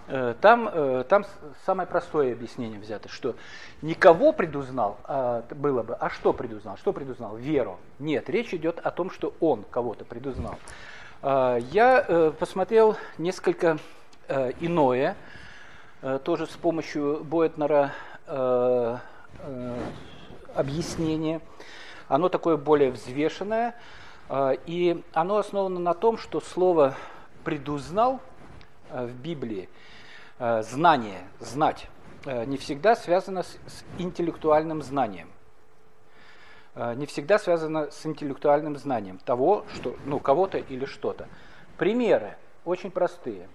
Э, 0.09 0.35
там, 0.41 0.69
э, 0.73 1.05
там 1.09 1.25
самое 1.65 1.89
простое 1.89 2.33
объяснение 2.33 2.81
взято, 2.81 3.09
что 3.09 3.37
никого 3.83 4.33
предузнал 4.33 4.99
а, 5.05 5.45
было 5.51 5.85
бы, 5.85 5.95
а 5.95 6.11
что 6.11 6.33
предузнал? 6.33 6.77
Что 6.77 6.93
предузнал? 6.93 7.37
Веру. 7.37 7.79
Нет, 7.99 8.29
речь 8.29 8.53
идет 8.53 8.81
о 8.81 8.91
том, 8.91 9.11
что 9.11 9.33
он 9.41 9.65
кого-то 9.71 10.05
предузнал. 10.05 10.57
Я 11.23 12.05
э, 12.07 12.33
посмотрел 12.37 12.97
несколько 13.17 13.79
иное, 14.61 15.15
тоже 16.25 16.47
с 16.47 16.57
помощью 16.57 17.23
Бойтнера 17.23 17.93
объяснение. 20.55 21.41
Оно 22.09 22.29
такое 22.29 22.57
более 22.57 22.91
взвешенное, 22.91 23.75
и 24.67 25.03
оно 25.13 25.39
основано 25.39 25.81
на 25.81 25.95
том, 25.95 26.19
что 26.19 26.41
слово 26.41 26.95
«предузнал» 27.45 28.21
в 28.91 29.13
Библии– 29.15 29.69
Э, 30.45 30.61
знание, 30.63 31.21
знать, 31.39 31.89
э, 32.25 32.45
не 32.47 32.57
всегда 32.57 32.97
связано 32.97 33.45
с, 33.45 33.59
интеллектуальным 33.99 34.83
знанием. 34.83 35.31
Э, 36.75 36.95
не 36.95 37.07
всегда 37.07 37.39
связано 37.39 37.93
с 37.93 38.05
интеллектуальным 38.05 38.77
знанием 38.77 39.19
того, 39.19 39.65
что, 39.73 39.95
ну, 40.05 40.19
кого-то 40.19 40.59
или 40.59 40.85
что-то. 40.85 41.29
Примеры 41.79 42.37
очень 42.65 42.91
простые. 42.91 43.49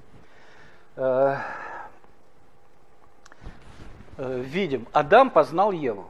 Видим, 4.18 4.88
Адам 4.94 5.30
познал 5.30 5.72
Еву. 5.74 6.10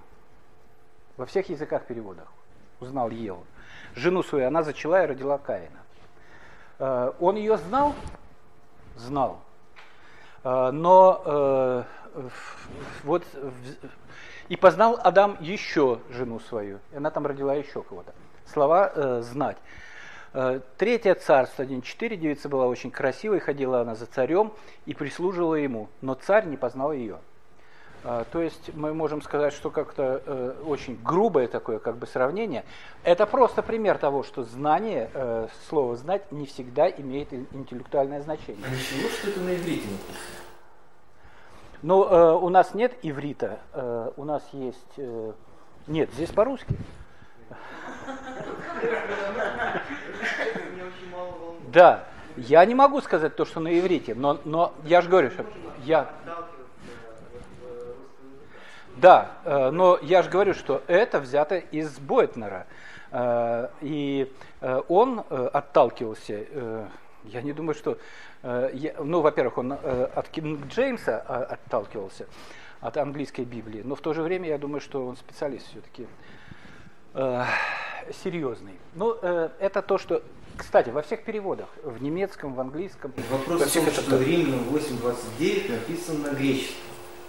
Во 1.18 1.26
всех 1.26 1.50
языках 1.50 1.86
переводах 1.86 2.28
узнал 2.80 3.10
Еву. 3.10 3.46
Жену 3.96 4.24
свою 4.24 4.48
она 4.48 4.64
зачала 4.64 5.04
и 5.04 5.08
родила 5.08 5.38
Каина. 5.38 5.80
Он 7.20 7.36
ее 7.36 7.58
знал? 7.58 7.96
Знал. 8.96 9.42
А, 10.44 10.72
но 10.72 11.22
э, 11.26 11.84
вот 13.04 13.24
и 14.48 14.56
познал 14.56 14.98
Адам 15.04 15.36
еще 15.42 16.00
жену 16.10 16.40
свою, 16.40 16.80
и 16.94 16.96
она 16.96 17.12
там 17.12 17.26
родила 17.26 17.54
еще 17.54 17.84
кого-то. 17.84 18.14
Слова 18.46 18.90
э, 18.96 19.22
знать. 19.24 19.58
Э, 20.34 20.62
третье 20.78 21.16
царство 21.16 21.64
1.4, 21.64 22.16
девица 22.16 22.48
была 22.48 22.68
очень 22.68 22.92
красивой, 22.92 23.42
ходила 23.42 23.82
она 23.82 23.96
за 23.96 24.06
царем 24.06 24.54
и 24.86 24.94
прислуживала 24.94 25.56
ему, 25.56 25.90
но 26.00 26.14
царь 26.14 26.46
не 26.46 26.56
познал 26.56 26.94
ее. 26.94 27.20
А, 28.10 28.24
то 28.24 28.42
есть 28.42 28.74
мы 28.74 28.94
можем 28.94 29.22
сказать, 29.22 29.52
что 29.52 29.70
как-то 29.70 30.22
э, 30.26 30.54
очень 30.66 30.98
грубое 31.04 31.50
такое 31.50 31.78
как 31.78 31.98
бы 31.98 32.08
сравнение. 32.08 32.64
Это 33.04 33.26
просто 33.26 33.62
пример 33.62 33.98
того, 33.98 34.24
что 34.24 34.44
знание, 34.44 35.10
э, 35.14 35.50
слово 35.68 35.98
знать 35.98 36.32
не 36.32 36.46
всегда 36.46 36.90
имеет 36.90 37.34
интеллектуальное 37.34 38.22
значение. 38.22 38.64
А 38.66 38.70
ничего, 38.70 39.10
что 39.10 39.30
это 39.30 39.42
на 39.42 39.54
иврите 39.54 39.90
Ну, 41.82 42.06
э, 42.06 42.34
у 42.36 42.48
нас 42.48 42.74
нет 42.74 42.94
иврита, 43.02 43.60
э, 43.74 44.12
у 44.16 44.24
нас 44.24 44.42
есть... 44.54 44.94
Э, 44.96 45.34
нет, 45.88 46.10
здесь 46.14 46.30
по-русски. 46.30 46.78
Да, 51.74 52.06
я 52.38 52.64
не 52.64 52.74
могу 52.74 53.02
сказать 53.02 53.36
то, 53.36 53.44
что 53.44 53.60
на 53.60 53.78
иврите, 53.78 54.16
но, 54.16 54.40
но 54.46 54.72
я 54.86 55.02
же 55.02 55.10
говорю, 55.10 55.30
что 55.30 55.46
я... 55.84 56.10
Да, 59.00 59.32
э, 59.44 59.70
но 59.70 60.00
я 60.02 60.24
же 60.24 60.30
говорю, 60.30 60.54
что 60.54 60.82
это 60.88 61.20
взято 61.20 61.58
из 61.58 62.00
Бойтнера. 62.00 62.66
Э, 63.12 63.68
и 63.82 64.32
э, 64.62 64.82
он 64.88 65.24
отталкивался, 65.30 66.46
я 67.24 67.42
не 67.42 67.52
думаю, 67.52 67.76
что, 67.76 67.98
ну, 68.42 69.20
во-первых, 69.22 69.58
он 69.58 69.74
от 69.74 70.30
Кинг 70.30 70.68
Джеймса 70.68 71.18
отталкивался, 71.20 72.26
от 72.80 72.96
английской 72.96 73.42
Библии, 73.42 73.82
но 73.84 73.96
в 73.96 74.02
то 74.02 74.14
же 74.14 74.22
время 74.22 74.48
я 74.48 74.58
думаю, 74.58 74.80
что 74.80 75.06
он 75.06 75.18
специалист 75.18 75.68
все-таки 75.68 76.08
серьезный. 78.24 78.80
Ну, 78.94 79.14
это 79.14 79.82
то, 79.82 79.98
что 79.98 80.24
кстати, 80.56 80.90
во 80.90 81.02
всех 81.02 81.24
переводах, 81.24 81.68
в 81.84 82.02
немецком, 82.02 82.54
в 82.54 82.60
английском. 82.60 83.14
Вопрос 83.30 83.62
в 83.62 83.74
том, 83.74 83.92
что 83.92 84.18
Римлянам 84.18 84.70
8.29 84.70 85.72
написано 85.72 86.32
на 86.32 86.36
греческом 86.36 86.87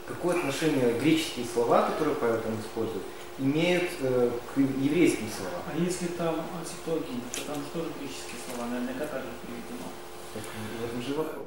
какое 0.08 0.38
отношение 0.38 0.98
греческие 0.98 1.46
слова, 1.46 1.82
которые 1.82 2.16
Павел 2.16 2.40
там 2.40 2.58
использует, 2.60 3.02
имеют 3.38 3.90
э, 4.00 4.30
к 4.54 4.58
еврейским 4.58 5.28
словам. 5.28 5.62
А 5.72 5.78
если 5.78 6.06
там 6.06 6.36
септуагинт, 6.64 7.24
то 7.32 7.40
там 7.46 7.56
же 7.56 7.70
тоже 7.72 7.88
греческие 8.00 8.40
слова, 8.48 8.68
наверняка 8.68 9.06
так 9.06 9.22
же 9.22 9.28
приведено. 9.42 9.88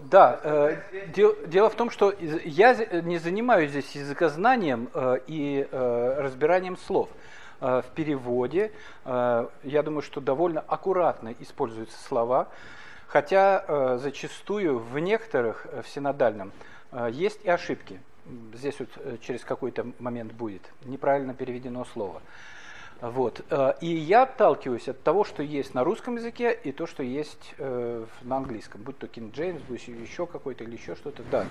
Да, 0.09 0.39
э, 0.43 0.77
дел, 1.13 1.35
дело 1.47 1.69
в 1.69 1.75
том, 1.75 1.89
что 1.89 2.13
я 2.19 2.73
не 3.01 3.17
занимаюсь 3.17 3.71
здесь 3.71 3.91
языкознанием 3.95 4.89
э, 4.93 5.19
и 5.27 5.67
э, 5.69 6.15
разбиранием 6.19 6.77
слов. 6.77 7.09
Э, 7.59 7.81
в 7.85 7.93
переводе, 7.93 8.71
э, 9.05 9.47
я 9.63 9.83
думаю, 9.83 10.01
что 10.01 10.19
довольно 10.19 10.61
аккуратно 10.61 11.35
используются 11.39 11.97
слова, 12.03 12.47
хотя 13.07 13.63
э, 13.67 13.97
зачастую 14.01 14.79
в 14.79 14.97
некоторых, 14.99 15.67
э, 15.69 15.81
в 15.83 15.87
синодальном, 15.87 16.51
э, 16.91 17.09
есть 17.11 17.43
и 17.43 17.49
ошибки 17.49 17.99
здесь 18.53 18.79
вот 18.79 18.89
э, 18.97 19.17
через 19.21 19.43
какой-то 19.43 19.87
момент 19.99 20.33
будет, 20.33 20.61
неправильно 20.85 21.33
переведено 21.33 21.85
слово. 21.85 22.21
Вот. 23.01 23.43
Э, 23.49 23.73
и 23.81 23.87
я 23.87 24.23
отталкиваюсь 24.23 24.87
от 24.87 25.01
того, 25.03 25.23
что 25.23 25.43
есть 25.43 25.73
на 25.73 25.83
русском 25.83 26.15
языке, 26.15 26.57
и 26.63 26.71
то, 26.71 26.87
что 26.87 27.03
есть 27.03 27.53
э, 27.57 28.05
на 28.21 28.37
английском, 28.37 28.81
будь 28.81 28.97
то 28.97 29.07
King 29.07 29.31
James, 29.31 29.61
будь 29.67 29.87
еще 29.87 30.27
какой-то 30.27 30.63
или 30.63 30.75
еще 30.75 30.95
что-то. 30.95 31.23
Да, 31.31 31.45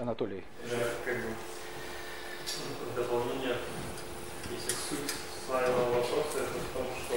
Анатолий. 0.00 0.44
Да, 0.70 0.76
как 1.04 1.16
бы 1.16 1.28
дополнение, 2.96 3.56
если 4.50 4.70
суть 4.70 5.12
своего 5.46 5.84
вопроса, 5.94 6.38
это 6.38 6.58
в 6.58 6.76
том, 6.76 6.86
что 7.04 7.14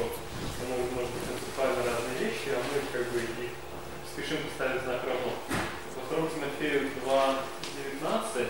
могут, 0.67 0.91
может 0.93 1.11
быть, 1.11 1.23
принципиально 1.23 1.83
разные 1.83 2.17
вещи, 2.19 2.49
а 2.49 2.59
мы 2.59 2.81
как 2.91 3.11
бы 3.11 3.21
спешим 4.11 4.37
поставить 4.43 4.83
знак 4.83 5.01
равно. 5.05 5.31
Во 5.95 6.21
2 6.21 6.29
Тимофею 6.29 6.89
2, 7.03 7.35
19 8.01 8.47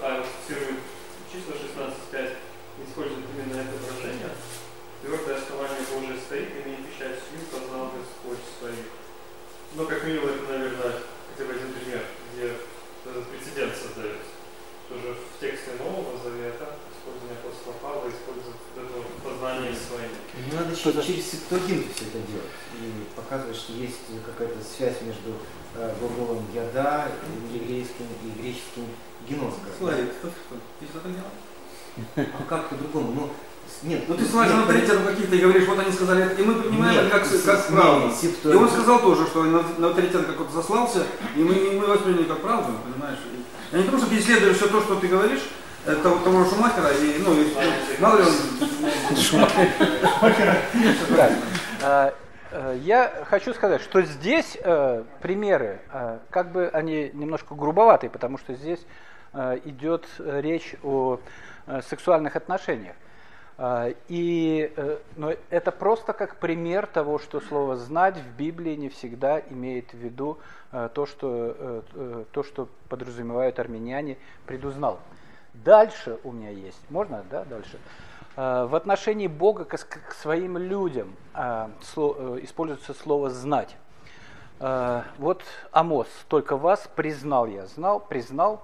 Павел 0.00 0.24
цитирует 0.24 0.80
числа 1.28 1.60
16.5, 1.60 2.32
использует 2.88 3.26
именно 3.36 3.60
это 3.60 3.76
выражение. 3.76 4.32
Твердое 5.02 5.36
основание 5.36 5.84
Божие 5.92 6.16
стоит, 6.16 6.56
имеет 6.56 6.88
печать 6.88 7.20
сил, 7.20 7.44
познал 7.52 7.92
Господь 7.92 8.40
своих. 8.58 8.88
Но 9.76 9.84
как 9.84 10.04
минимум 10.04 10.30
это, 10.30 10.52
наверное, 10.52 11.04
хотя 11.28 11.44
бы 11.44 11.52
один 11.52 11.72
пример, 11.76 12.00
где 12.32 12.56
этот 13.04 13.28
прецедент 13.28 13.76
создается. 13.76 14.40
Тоже 14.88 15.14
в 15.20 15.38
тексте 15.38 15.76
Нового 15.78 16.16
Завета 16.18 16.80
использование 16.96 17.36
апостола 17.36 17.74
Павла 17.84 18.08
использует 18.08 18.56
это 18.74 19.04
познание 19.22 19.76
своим. 19.76 20.10
Не 20.48 20.52
надо 20.56 20.74
через, 20.74 21.04
через 21.04 21.30
Септуагинту 21.30 21.92
все 21.94 22.08
это 22.08 22.18
делать 22.24 22.56
и 22.80 23.04
показывать, 23.14 23.56
что 23.56 23.72
есть 23.74 24.00
какая-то 24.24 24.64
связь 24.64 25.00
между 25.02 25.36
э, 25.76 25.94
глаголом 26.00 26.44
«яда» 26.52 27.12
еврейским 27.52 28.08
и 28.24 28.40
греческим 28.40 28.88
геноска. 29.30 29.60
Славик, 29.78 30.10
кто? 30.18 30.28
Ты 30.80 30.86
что 30.86 30.98
так 31.00 31.12
делал? 31.12 31.30
А 32.38 32.42
как 32.48 32.68
по-другому? 32.68 33.12
Ну, 33.12 33.30
нет, 33.82 34.04
ну 34.08 34.14
ты 34.16 34.24
смотришь 34.24 34.52
на 34.52 34.62
авторитетов 34.62 35.06
каких-то 35.06 35.36
и 35.36 35.38
говоришь, 35.38 35.66
вот 35.66 35.78
они 35.78 35.92
сказали 35.92 36.24
это, 36.24 36.40
и 36.40 36.44
мы 36.44 36.54
принимаем 36.54 37.06
это 37.06 37.18
как, 37.18 37.44
как 37.44 37.66
правду. 37.68 38.12
И 38.44 38.54
он 38.54 38.68
сказал 38.68 39.00
тоже, 39.00 39.26
что 39.26 39.44
на, 39.44 39.62
на 39.78 39.88
авторитет 39.88 40.26
какой-то 40.26 40.52
заслался, 40.52 41.06
и 41.36 41.42
мы, 41.42 41.54
мы 41.78 41.86
восприняли 41.86 42.24
как 42.24 42.40
правду, 42.40 42.72
понимаешь? 42.84 43.18
Я 43.72 43.78
не 43.78 43.84
потому, 43.84 44.02
что 44.02 44.10
переследую 44.10 44.54
все 44.54 44.68
то, 44.68 44.80
что 44.80 44.96
ты 44.96 45.06
говоришь, 45.06 45.42
это 45.86 46.02
того 46.02 46.44
Шумахера, 46.44 46.90
и, 46.92 47.22
ну, 47.24 47.32
и, 47.34 47.54
мало 48.00 48.18
ли 48.18 48.24
он... 48.24 49.16
Шумахера. 49.16 50.56
Э, 52.52 52.76
я 52.82 53.24
хочу 53.26 53.54
сказать, 53.54 53.80
что 53.80 54.02
здесь 54.02 54.58
э, 54.62 55.04
примеры, 55.22 55.80
э, 55.92 56.18
как 56.30 56.50
бы 56.50 56.68
они 56.72 57.10
немножко 57.14 57.54
грубоватые, 57.54 58.10
потому 58.10 58.38
что 58.38 58.54
здесь 58.54 58.80
идет 59.32 60.06
речь 60.18 60.74
о 60.82 61.20
э, 61.66 61.82
сексуальных 61.82 62.36
отношениях. 62.36 62.96
Э, 63.58 63.94
и 64.08 64.72
э, 64.76 64.98
но 65.16 65.32
это 65.50 65.70
просто 65.72 66.12
как 66.12 66.36
пример 66.36 66.86
того, 66.86 67.18
что 67.18 67.40
слово 67.40 67.76
«знать» 67.76 68.16
в 68.16 68.36
Библии 68.36 68.74
не 68.74 68.88
всегда 68.88 69.40
имеет 69.40 69.92
в 69.92 69.98
виду 69.98 70.38
э, 70.72 70.88
то, 70.94 71.06
что, 71.06 71.54
э, 71.58 71.82
э 71.94 72.24
то, 72.32 72.42
что 72.42 72.68
подразумевают 72.88 73.58
армяне 73.58 74.18
«предузнал». 74.46 75.00
Дальше 75.52 76.18
у 76.24 76.32
меня 76.32 76.50
есть, 76.50 76.80
можно, 76.90 77.24
да, 77.30 77.44
дальше? 77.44 77.78
Э, 78.36 78.66
в 78.66 78.74
отношении 78.74 79.26
Бога 79.26 79.64
к, 79.64 79.78
своим 80.14 80.56
людям 80.56 81.14
э, 81.34 81.68
э, 81.96 82.38
используется 82.42 82.94
слово 82.94 83.30
«знать». 83.30 83.76
Вот 85.16 85.42
Амос, 85.72 86.06
только 86.28 86.54
вас 86.54 86.86
признал 86.94 87.46
я, 87.46 87.66
знал, 87.66 87.98
признал, 87.98 88.62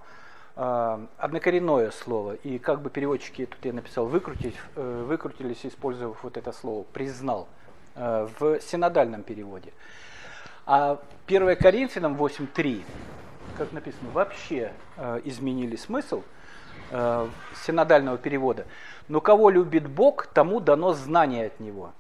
однокоренное 0.57 1.91
слово. 1.91 2.35
И 2.35 2.59
как 2.59 2.81
бы 2.81 2.91
переводчики, 2.91 3.47
тут 3.47 3.65
я 3.65 3.73
написал, 3.73 4.07
выкрутить, 4.07 4.57
выкрутились, 4.75 5.67
использовав 5.67 6.23
вот 6.25 6.37
это 6.37 6.53
слово, 6.53 6.85
признал, 6.93 7.47
в 7.95 8.61
синодальном 8.61 9.23
переводе. 9.23 9.73
А 10.65 10.99
1 11.27 11.57
Коринфянам 11.57 12.15
8.3, 12.17 12.83
как 13.59 13.73
написано, 13.73 14.11
вообще 14.11 14.73
изменили 15.25 15.77
смысл 15.77 16.23
синодального 16.91 18.19
перевода. 18.19 18.67
Но 19.09 19.21
кого 19.21 19.51
любит 19.51 19.89
Бог, 19.89 20.27
тому 20.27 20.61
дано 20.61 20.93
знание 20.93 21.47
от 21.47 21.61
Него. 21.61 21.93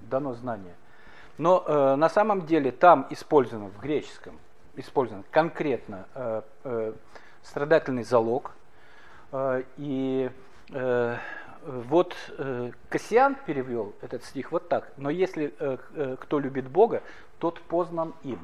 Дано 0.00 0.34
знание. 0.34 0.74
Но 1.38 1.64
э, 1.66 1.96
на 1.96 2.08
самом 2.08 2.46
деле 2.46 2.70
там 2.70 3.06
использовано 3.10 3.68
в 3.68 3.80
греческом, 3.80 4.38
использован 4.76 5.24
конкретно 5.30 6.06
э, 6.14 6.42
э, 6.64 6.92
страдательный 7.44 8.02
залог. 8.02 8.52
Э, 9.32 9.62
и 9.76 10.30
э, 10.70 11.16
вот 11.64 12.16
э, 12.36 12.72
Кассиан 12.88 13.36
перевел 13.46 13.94
этот 14.02 14.24
стих 14.24 14.50
вот 14.52 14.68
так. 14.68 14.92
Но 14.96 15.10
если 15.10 15.54
кто 16.20 16.38
любит 16.38 16.68
Бога, 16.68 17.02
тот 17.38 17.60
познан 17.60 18.14
им. 18.22 18.38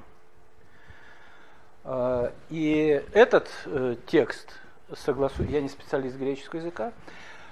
И 2.51 3.03
этот 3.13 3.49
текст, 4.07 4.53
согласую, 4.95 5.49
я 5.49 5.63
не 5.63 5.69
специалист 5.69 6.17
греческого 6.17 6.61
языка, 6.61 6.93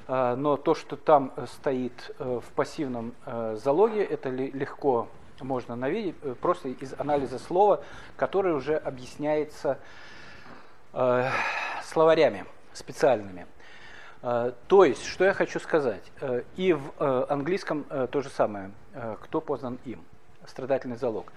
но 0.07 0.59
то, 0.59 0.75
что 0.75 0.97
там 0.97 1.33
стоит 1.47 2.15
в 2.19 2.45
пассивном 2.55 3.15
залоге, 3.55 4.05
это 4.05 4.29
легко 4.29 5.09
можно 5.41 5.77
навидеть 5.77 6.17
просто 6.41 6.69
из 6.69 6.95
анализа 6.99 7.39
слова, 7.39 7.83
который 8.17 8.53
уже 8.53 8.77
объясняется 8.77 9.79
словарями 11.83 12.45
специальными. 12.73 13.47
То 14.21 14.85
есть, 14.85 15.05
что 15.05 15.25
я 15.25 15.33
хочу 15.33 15.61
сказать, 15.61 16.03
и 16.57 16.73
в 16.73 17.27
английском 17.29 17.85
то 17.85 18.21
же 18.21 18.31
самое, 18.31 18.71
кто 19.23 19.41
познан 19.41 19.79
им, 19.85 20.03
страдательный 20.47 20.97
залог. 20.97 21.33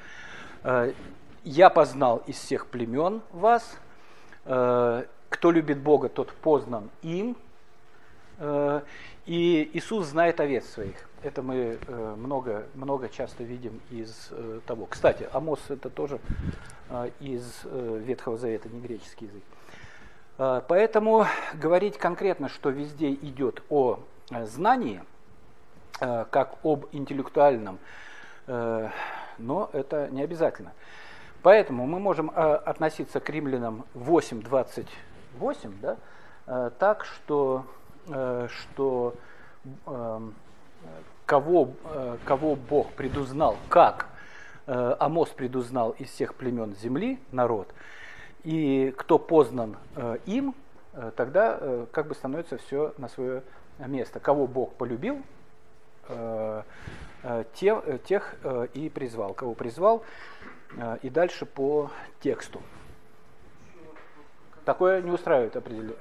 Я 1.43 1.70
познал 1.70 2.24
из 2.27 2.38
всех 2.38 2.67
племен 2.67 3.22
вас, 3.31 3.77
кто 4.43 5.51
любит 5.51 5.79
Бога, 5.79 6.10
тот 6.10 6.31
познан 6.34 6.89
им, 7.01 7.36
Э, 8.41 8.81
и 9.27 9.70
Иисус 9.74 10.08
знает 10.08 10.39
овец 10.39 10.65
своих. 10.65 11.08
Это 11.24 11.42
мы 11.42 11.80
э, 11.86 12.16
много, 12.18 12.66
много 12.74 13.10
часто 13.10 13.44
видим 13.44 13.82
из 13.90 14.30
э, 14.32 14.60
того. 14.66 14.86
Кстати, 14.86 15.28
Амос 15.32 15.60
это 15.70 15.90
тоже 15.90 16.20
из 17.22 17.62
Ветхого 17.63 18.38
Завета, 18.38 18.68
не 18.68 18.82
греческий 18.82 19.28
язык. 19.28 19.44
Поэтому 20.68 21.25
говорить 21.54 21.98
конкретно, 21.98 22.50
что 22.50 22.70
везде 22.70 23.13
идет 23.13 23.63
о 23.70 24.01
знании, 24.30 25.01
как 26.00 26.58
об 26.63 26.88
интеллектуальном, 26.92 27.80
но 28.46 29.70
это 29.72 30.10
не 30.12 30.22
обязательно. 30.22 30.74
Поэтому 31.44 31.88
мы 31.88 32.00
можем 32.00 32.30
относиться 32.36 33.22
к 33.22 33.30
римлянам 33.30 33.86
8.28 33.96 35.74
да, 35.82 36.72
так, 36.72 37.06
что 37.06 37.66
Э, 38.08 38.48
что 38.50 39.13
эм, 39.86 40.34
кого, 41.32 41.70
э, 41.86 42.17
кого 42.26 42.58
Бог 42.58 42.91
предузнал, 42.91 43.56
как 43.70 44.10
э, 44.67 44.96
Амос 45.00 45.30
предузнал 45.30 45.91
из 45.91 46.10
всех 46.10 46.36
племен 46.36 46.76
земли 46.76 47.22
народ, 47.32 47.74
и 48.44 48.94
кто 48.98 49.17
познан 49.17 49.78
им, 50.26 50.54
тогда 51.15 51.86
как 51.94 52.08
бы 52.08 52.15
становится 52.15 52.58
все 52.58 52.94
на 52.98 53.08
свое 53.08 53.44
место. 53.80 54.20
Кого 54.20 54.46
Бог 54.46 54.74
полюбил, 54.74 55.22
тех, 57.54 58.36
и 58.74 58.91
призвал. 58.94 59.34
Кого 59.34 59.54
призвал, 59.54 60.04
и 61.02 61.10
дальше 61.10 61.46
по 61.46 61.91
тексту. 62.20 62.62
Такое 64.65 65.02
не 65.02 65.12
устраивает 65.12 65.56
определен... 65.56 65.94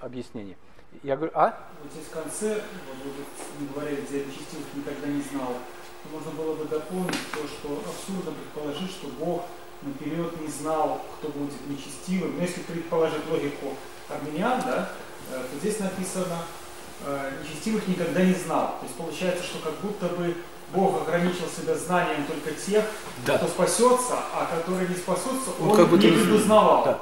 объяснение. 0.00 0.56
Я 1.02 1.16
говорю, 1.16 1.32
а? 1.34 1.56
Вот 1.82 1.92
здесь 1.92 2.06
в 2.06 2.10
конце, 2.10 2.62
вот 3.04 3.14
вы 3.58 3.66
говорили, 3.74 4.02
где 4.02 4.24
нечестивых 4.24 4.66
никогда 4.74 5.06
не 5.06 5.22
знал, 5.22 5.54
можно 6.12 6.30
было 6.32 6.54
бы 6.54 6.64
дополнить 6.64 7.32
то, 7.32 7.46
что 7.46 7.82
абсурдно 7.86 8.32
предположить, 8.32 8.90
что 8.90 9.08
Бог 9.08 9.44
наперед 9.82 10.40
не 10.40 10.48
знал, 10.48 11.02
кто 11.18 11.28
будет 11.28 11.54
нечестивым. 11.68 12.36
Но 12.36 12.42
если 12.42 12.62
предположить 12.62 13.26
логику 13.30 13.74
армян, 14.08 14.60
да, 14.62 14.92
э, 15.30 15.44
то 15.50 15.58
здесь 15.58 15.78
написано, 15.78 16.38
э, 17.06 17.30
нечестивых 17.42 17.86
никогда 17.88 18.22
не 18.22 18.34
знал. 18.34 18.76
То 18.80 18.86
есть 18.86 18.96
получается, 18.96 19.44
что 19.44 19.58
как 19.58 19.74
будто 19.80 20.06
бы 20.06 20.34
Бог 20.72 21.02
ограничил 21.02 21.46
себя 21.48 21.74
знанием 21.74 22.24
только 22.26 22.52
тех, 22.52 22.84
да. 23.26 23.38
кто 23.38 23.48
спасется, 23.48 24.14
а 24.34 24.48
которые 24.54 24.88
не 24.88 24.94
спасутся, 24.94 25.50
он, 25.60 25.70
он 25.70 25.76
как 25.76 25.88
будто 25.88 26.06
не 26.06 26.12
предузнавал. 26.12 26.84
Да. 26.84 27.00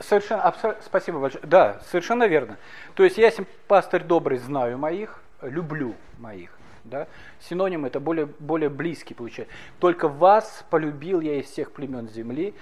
Совершенно, 0.00 0.54
спасибо 0.84 1.20
большое. 1.20 1.44
Да, 1.46 1.80
совершенно 1.90 2.26
верно. 2.26 2.56
То 2.94 3.04
есть 3.04 3.16
я, 3.16 3.26
если 3.26 3.46
пастырь 3.68 4.02
добрый, 4.02 4.38
знаю 4.38 4.76
моих, 4.76 5.22
люблю 5.40 5.94
моих. 6.18 6.50
Да? 6.84 7.06
Синоним 7.40 7.84
это 7.84 8.00
более, 8.00 8.26
более 8.26 8.68
близкий 8.68 9.14
получается. 9.14 9.54
Только 9.78 10.08
вас 10.08 10.64
полюбил 10.68 11.20
я 11.20 11.38
из 11.38 11.46
всех 11.46 11.70
племен 11.72 12.08
земли. 12.08 12.54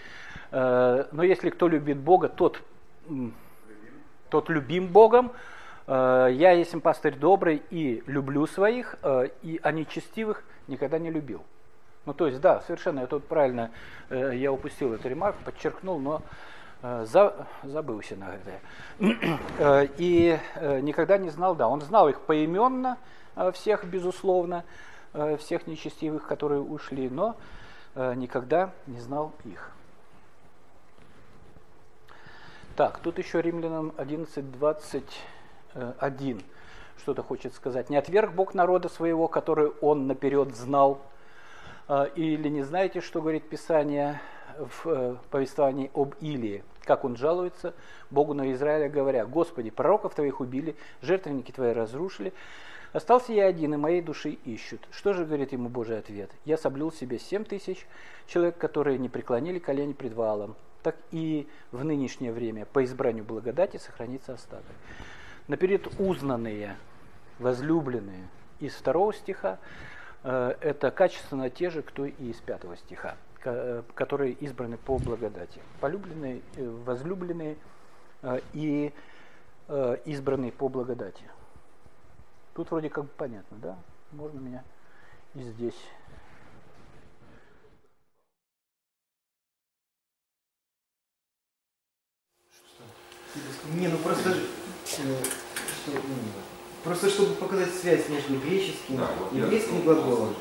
Э, 0.51 1.07
но 1.11 1.23
если 1.23 1.49
кто 1.49 1.69
любит 1.69 1.97
Бога, 1.97 2.29
тот, 2.29 2.61
тот 4.29 4.51
любим 4.51 4.89
Богом. 4.89 5.33
Э, 5.91 6.29
я, 6.33 6.53
если 6.53 6.79
пастырь 6.79 7.17
добрый 7.17 7.63
и 7.71 8.03
люблю 8.07 8.47
своих, 8.47 8.97
э, 9.03 9.29
и 9.43 9.61
а 9.63 9.73
нечестивых 9.73 10.43
никогда 10.69 10.99
не 10.99 11.11
любил. 11.11 11.43
Ну, 12.07 12.15
то 12.15 12.27
есть, 12.27 12.41
да, 12.41 12.61
совершенно, 12.63 13.01
это 13.01 13.17
вот 13.17 13.27
правильно, 13.27 13.71
я 14.09 14.51
упустил 14.51 14.95
эту 14.95 15.07
ремарку, 15.11 15.45
подчеркнул, 15.45 15.99
но 15.99 16.23
Э, 16.83 17.05
за, 17.07 17.47
забылся 17.63 18.17
на 18.17 18.35
это. 18.35 19.17
Э, 19.59 19.87
и 19.99 20.39
э, 20.55 20.81
никогда 20.81 21.19
не 21.19 21.29
знал, 21.29 21.55
да, 21.55 21.69
он 21.69 21.83
знал 21.83 22.09
их 22.09 22.21
поименно, 22.21 22.97
всех, 23.53 23.85
безусловно, 23.85 24.65
всех 25.39 25.67
нечестивых, 25.67 26.27
которые 26.27 26.61
ушли, 26.61 27.09
но 27.09 27.37
никогда 27.95 28.73
не 28.87 29.01
знал 29.01 29.33
их. 29.45 29.71
Так, 32.77 32.99
тут 32.99 33.19
еще 33.19 33.41
римлянам 33.41 33.93
11.21 35.75 36.43
что-то 36.99 37.23
хочет 37.23 37.55
сказать. 37.55 37.89
«Не 37.89 37.97
отверг 37.97 38.33
Бог 38.33 38.53
народа 38.53 38.89
своего, 38.89 39.27
который 39.27 39.71
он 39.81 40.07
наперед 40.07 40.55
знал». 40.55 41.01
Или 42.15 42.49
не 42.49 42.63
знаете, 42.63 43.01
что 43.01 43.21
говорит 43.21 43.49
Писание 43.49 44.21
в 44.59 45.19
повествовании 45.31 45.91
об 45.95 46.15
Илии? 46.21 46.63
как 46.91 47.05
он 47.05 47.17
жалуется 47.17 47.73
Богу 48.11 48.35
на 48.35 48.53
Израиля, 48.53 48.89
говоря, 48.89 49.25
«Господи, 49.25 49.71
пророков 49.71 50.15
Твоих 50.15 50.41
убили, 50.41 50.75
жертвенники 51.03 51.53
Твои 51.53 51.73
разрушили, 51.73 52.33
остался 52.93 53.33
я 53.33 53.47
один, 53.47 53.75
и 53.75 53.77
моей 53.77 54.03
души 54.03 54.31
ищут». 54.45 54.81
Что 54.91 55.13
же 55.13 55.25
говорит 55.25 55.53
ему 55.53 55.69
Божий 55.69 55.99
ответ? 55.99 56.31
«Я 56.45 56.57
соблюл 56.57 56.91
себе 56.91 57.21
семь 57.21 57.45
тысяч 57.45 57.87
человек, 58.27 58.59
которые 58.59 58.99
не 58.99 59.09
преклонили 59.09 59.61
колени 59.61 59.93
пред 59.93 60.15
валом, 60.15 60.57
так 60.83 60.97
и 61.13 61.47
в 61.71 61.85
нынешнее 61.85 62.33
время 62.33 62.67
по 62.67 62.83
избранию 62.85 63.25
благодати 63.25 63.77
сохранится 63.77 64.35
остаток». 64.35 64.75
Наперед 65.51 65.89
узнанные, 65.99 66.77
возлюбленные 67.41 68.29
из 68.61 68.73
второго 68.73 69.13
стиха, 69.13 69.59
э, 70.23 70.55
это 70.61 70.93
качественно 70.93 71.51
те 71.51 71.71
же, 71.71 71.83
кто 71.83 72.05
и 72.05 72.13
из 72.13 72.37
пятого 72.37 72.77
стиха. 72.77 73.17
Э, 73.43 73.83
которые 73.97 74.35
избраны 74.35 74.77
по 74.77 74.99
благодати. 74.99 75.61
Полюбленные, 75.81 76.43
э, 76.55 76.71
возлюбленные 76.85 77.57
и 78.53 78.93
избранные 80.05 80.53
по 80.53 80.69
благодати. 80.69 81.25
Тут 82.55 82.71
вроде 82.71 82.89
как 82.89 83.05
бы 83.05 83.11
понятно, 83.17 83.57
да? 83.57 83.79
Можно 84.13 84.39
меня 84.39 84.65
и 85.35 85.43
здесь. 85.43 85.81
Не, 93.75 93.89
ну 93.89 93.99
просто, 93.99 94.35
что, 95.03 95.93
ну, 95.93 96.15
просто 96.85 97.09
чтобы 97.09 97.35
показать 97.35 97.75
связь 97.75 98.09
между 98.09 98.39
греческим 98.39 98.99
да, 98.99 99.11
и 99.33 99.39
еврейским 99.39 99.83
глаголом, 99.83 100.35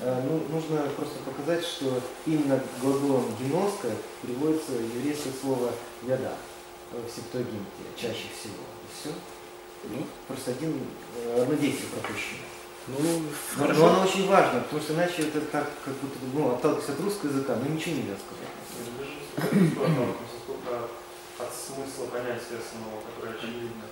Э, 0.00 0.22
ну, 0.24 0.42
нужно 0.54 0.82
просто 0.96 1.18
показать, 1.24 1.64
что 1.64 2.00
именно 2.24 2.62
глаголом 2.80 3.34
геноска 3.40 3.88
приводится 4.22 4.72
еврейское 4.72 5.32
слово 5.40 5.72
«яда». 6.06 6.34
в 6.90 7.14
Септуагинте 7.14 7.84
чаще 7.96 8.28
всего. 8.38 8.64
И 8.82 8.88
все. 8.98 9.10
Ну, 9.84 10.06
просто 10.26 10.52
один, 10.52 10.80
э, 11.16 11.42
одно 11.42 11.54
действие 11.56 11.90
пропущено. 11.90 12.38
Ну, 12.86 13.22
но, 13.58 13.74
но 13.74 13.86
оно 13.88 14.04
очень 14.04 14.26
важно, 14.26 14.60
потому 14.60 14.80
что 14.80 14.94
иначе 14.94 15.22
это 15.22 15.40
так, 15.42 15.68
как 15.84 15.94
будто 15.94 16.16
ну, 16.32 16.54
отталкиваться 16.54 16.92
от 16.92 17.00
русского 17.00 17.30
языка, 17.30 17.56
но 17.56 17.68
ничего 17.68 17.96
нельзя 17.96 18.14
сказать. 18.16 18.48
Смысла 21.68 22.08
понятия 22.08 22.56
самого, 22.64 23.04
которое 23.04 23.36
очевидно, 23.36 23.84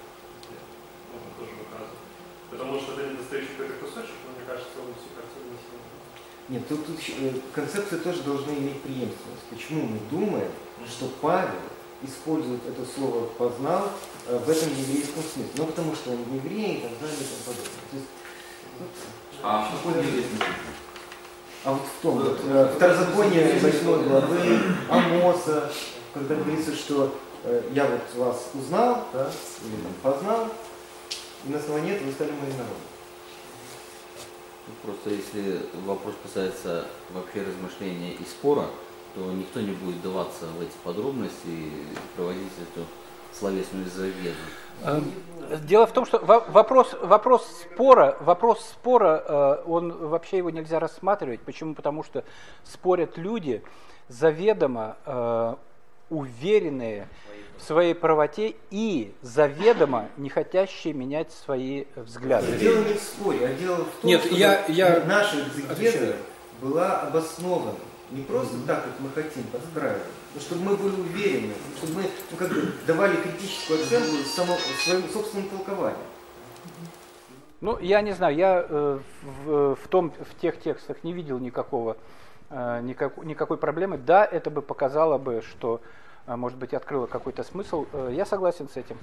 можно 1.13 1.31
тоже 1.37 1.53
выказывать. 1.61 2.01
Потому 2.49 2.81
что 2.81 2.97
это 2.97 3.13
недостающий 3.13 3.53
какой-то 3.53 3.85
кусочек, 3.85 4.17
но 4.25 4.33
мне 4.33 4.49
кажется, 4.49 4.81
он 4.81 4.97
всю 4.97 5.13
картину 5.13 5.53
не 5.53 5.61
сильно. 5.61 5.85
Нет, 6.49 6.63
тут, 6.69 6.87
тут 6.89 6.97
э, 7.21 7.37
концепции 7.53 7.99
тоже 7.99 8.23
должны 8.23 8.53
иметь 8.57 8.81
преемственность. 8.81 9.45
Почему 9.51 9.83
мы 9.93 10.01
думаем, 10.09 10.51
что 10.89 11.13
Павел 11.21 11.61
использует 12.03 12.65
это 12.65 12.81
слово 12.87 13.27
«познал» 13.37 13.91
э, 14.27 14.39
в 14.39 14.49
этом 14.49 14.71
еврейском 14.71 15.23
смысле? 15.23 15.53
Ну, 15.57 15.67
потому 15.67 15.95
что 15.95 16.13
он 16.13 16.19
еврей 16.33 16.79
и 16.79 16.81
так 16.81 16.97
далее 17.01 17.21
и 17.21 17.29
тому 17.29 17.43
подобное. 17.45 17.85
То 17.91 17.97
есть, 17.97 18.09
а 19.43 19.69
что 19.69 19.77
такое 19.77 20.03
еврейский 20.03 20.39
А 21.65 21.73
вот 21.73 21.83
в 21.83 22.03
том, 22.03 22.19
вот, 22.21 22.41
э, 22.43 22.73
второзаконие 22.75 23.59
8 23.61 24.09
главы 24.09 24.61
Амоса, 24.89 25.71
когда 26.15 26.37
говорится, 26.37 26.75
что 26.75 27.05
э, 27.07 27.26
я 27.73 27.87
вот 27.87 28.15
вас 28.17 28.51
узнал, 28.55 29.05
да, 29.13 29.31
или 29.65 29.83
там 29.83 30.13
познал, 30.13 30.49
и 31.45 31.51
на 31.51 31.59
основании 31.59 31.93
этого 31.93 32.07
вы 32.07 32.13
стали 32.13 32.31
моим 32.31 32.53
народом. 32.53 32.81
Просто 34.83 35.11
если 35.11 35.61
вопрос 35.85 36.15
касается 36.23 36.87
вообще 37.13 37.43
размышления 37.43 38.13
и 38.13 38.25
спора, 38.25 38.67
то 39.15 39.21
никто 39.33 39.61
не 39.61 39.73
будет 39.73 40.03
даваться 40.03 40.47
в 40.47 40.61
эти 40.61 40.77
подробности 40.83 41.47
и 41.47 41.73
проводить 42.17 42.53
эту 42.61 42.85
словесную 43.33 43.87
заведу. 43.89 44.31
Эм, 44.85 45.13
дело 45.65 45.87
в 45.87 45.93
том, 45.93 46.05
что 46.05 46.19
вопрос, 46.19 46.95
вопрос 47.01 47.47
спора, 47.63 48.17
вопрос 48.21 48.61
спора, 48.61 49.25
э, 49.27 49.63
он 49.67 49.93
вообще 50.09 50.39
его 50.39 50.51
нельзя 50.51 50.81
рассматривать. 50.81 51.41
Почему? 51.41 51.75
Потому 51.75 52.03
что 52.03 52.25
спорят 52.65 53.17
люди, 53.17 53.63
заведомо 54.09 54.97
э, 55.07 55.55
уверенные 56.11 57.09
в 57.59 57.63
своей 57.63 57.95
правоте 57.95 58.55
и 58.71 59.15
заведомо 59.23 60.09
не 60.17 60.29
хотящие 60.29 60.93
менять 60.95 61.33
свои 61.33 61.85
взгляды. 61.97 62.57
Дело 62.59 62.85
не 62.85 62.95
в 62.95 63.01
споре, 63.03 63.47
а 63.47 63.55
дело 63.55 63.77
в 63.77 64.01
том, 64.01 64.11
Нет, 64.11 64.25
что 64.25 64.35
я, 64.35 64.65
я... 64.67 65.05
наша 65.07 65.41
экзегеза 65.41 66.17
была 66.61 67.01
обоснована. 67.01 67.79
Не 68.11 68.23
просто 68.23 68.55
так, 68.67 68.85
как 68.85 69.01
мы 69.01 69.11
хотим, 69.11 69.43
подстраивать, 69.45 70.03
но 70.33 70.41
чтобы 70.41 70.63
мы 70.63 70.77
были 70.77 70.95
уверены, 71.01 71.55
чтобы 71.77 71.95
мы 71.95 72.03
ну, 72.31 72.37
как 72.37 72.51
бы, 72.51 72.73
давали 72.87 73.17
критическую 73.17 73.81
оценку 73.81 74.17
само, 74.25 74.57
своему 74.85 75.09
собственному 75.09 75.51
толкованию. 75.51 75.99
Ну, 77.61 77.79
я 77.81 78.03
не 78.03 78.13
знаю, 78.13 78.37
я 78.37 78.65
э, 78.69 78.99
в, 79.45 79.75
в, 79.75 79.89
том, 79.89 80.13
в 80.13 80.41
тех 80.41 80.61
текстах 80.61 81.03
не 81.03 81.13
видел 81.13 81.41
никакого, 81.41 81.95
э, 81.95 81.97
никак, 82.51 83.17
никакой 83.25 83.57
проблемы. 83.57 83.99
Да, 83.99 84.25
это 84.25 84.51
бы 84.51 84.63
показало 84.63 85.19
бы, 85.19 85.43
что, 85.43 85.81
э, 86.27 86.37
может 86.37 86.59
быть, 86.59 86.75
открыло 86.75 87.07
какой-то 87.07 87.43
смысл. 87.43 87.87
Э, 87.93 88.11
я 88.13 88.25
согласен 88.25 88.69
с 88.69 88.77
этим. 88.77 88.99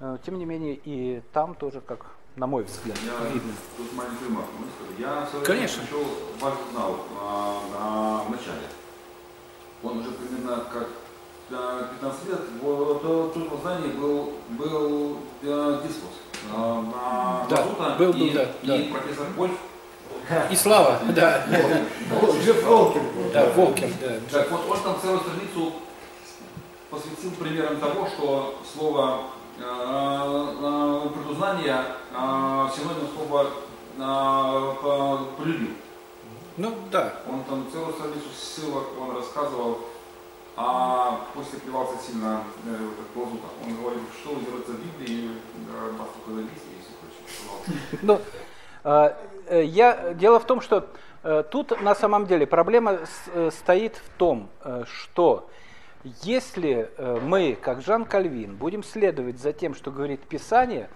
Э, 0.00 0.18
тем 0.24 0.38
не 0.38 0.44
менее, 0.44 0.78
и 0.84 1.22
там 1.32 1.54
тоже, 1.54 1.80
как 1.80 2.06
на 2.36 2.46
мой 2.46 2.64
взгляд, 2.64 2.98
я, 3.04 3.32
видно. 3.32 3.52
Тут 3.78 3.92
маленькую 3.94 4.28
ремарку 4.28 4.52
Я 4.98 5.26
Конечно. 5.42 5.82
пришел, 5.82 6.04
вас 6.38 6.54
знал 6.70 6.96
а, 7.18 7.60
а, 7.78 8.24
в 8.24 8.30
начале. 8.30 8.68
Он 9.82 9.98
уже 9.98 10.10
примерно 10.10 10.64
как 10.70 10.88
15 11.48 12.28
лет, 12.28 12.40
в 12.60 13.32
том 13.32 13.58
здании 13.60 13.92
был, 13.92 14.32
был 14.50 15.18
э, 15.42 15.80
дискус 15.86 16.10
э, 16.52 16.56
на 16.56 17.46
да, 17.48 17.56
Лазута 17.56 17.96
был, 17.98 18.12
и, 18.12 18.18
был, 18.18 18.34
да, 18.34 18.42
и 18.62 18.66
да. 18.66 18.98
профессор 18.98 19.26
Вольф. 19.36 19.58
И 20.50 20.56
Слава, 20.56 21.00
да. 21.14 21.46
Джефф 22.42 22.64
Волкер. 22.64 23.02
Да, 23.32 23.46
Волкер, 23.50 23.90
да. 24.00 24.18
Так 24.30 24.50
вот, 24.50 24.68
он 24.68 24.80
там 24.82 24.96
целую 25.00 25.20
страницу 25.20 25.72
посвятил 26.90 27.30
примерам 27.32 27.78
того, 27.78 28.08
что 28.08 28.60
слово 28.72 29.20
э, 29.58 29.62
э, 29.62 31.08
предузнание 31.14 31.76
э, 32.12 32.68
синоним 32.76 33.08
слова 33.14 33.46
полюбил. 35.38 35.70
Ну 36.56 36.74
да. 36.90 37.20
Он 37.28 37.44
там 37.44 37.66
целую 37.70 37.94
страницу 37.94 38.28
ссылок 38.34 38.84
он 39.00 39.16
рассказывал, 39.16 39.78
а 40.56 41.20
после 41.34 41.60
плевался 41.60 41.94
сильно 42.04 42.42
э, 42.64 42.76
к 43.12 43.16
лазута. 43.16 43.46
Он 43.64 43.76
говорил, 43.76 44.02
что 44.20 44.34
делается 44.34 44.72
в 44.72 44.80
Библии, 44.80 45.30
вас 45.98 46.08
только 46.14 46.40
зависит, 46.40 46.62
если 46.78 46.94
хочешь. 47.00 47.98
Ну, 48.02 48.20
э, 48.84 49.14
я, 49.50 50.14
дело 50.14 50.40
в 50.40 50.46
том, 50.46 50.60
что 50.60 50.88
э, 51.22 51.42
тут 51.50 51.80
на 51.80 51.94
самом 51.94 52.26
деле 52.26 52.46
проблема 52.46 53.00
э, 53.34 53.50
стоит 53.50 53.96
в 53.96 54.08
том, 54.18 54.48
э, 54.64 54.84
что 54.86 55.48
если 56.22 56.88
э, 56.96 57.20
мы, 57.20 57.56
как 57.60 57.82
Жан 57.82 58.04
Кальвин, 58.04 58.54
будем 58.56 58.84
следовать 58.84 59.40
за 59.40 59.52
тем, 59.52 59.74
что 59.74 59.90
говорит 59.90 60.20
Писание, 60.20 60.88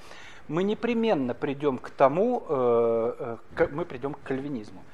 мы 0.46 0.62
непременно 0.62 1.34
придем 1.34 1.78
к 1.78 1.90
тому, 1.90 2.44
э, 2.48 3.36
э, 3.56 3.68
мы 3.72 3.84
придем 3.84 4.14
к 4.14 4.22
кальвинизму. 4.22 4.84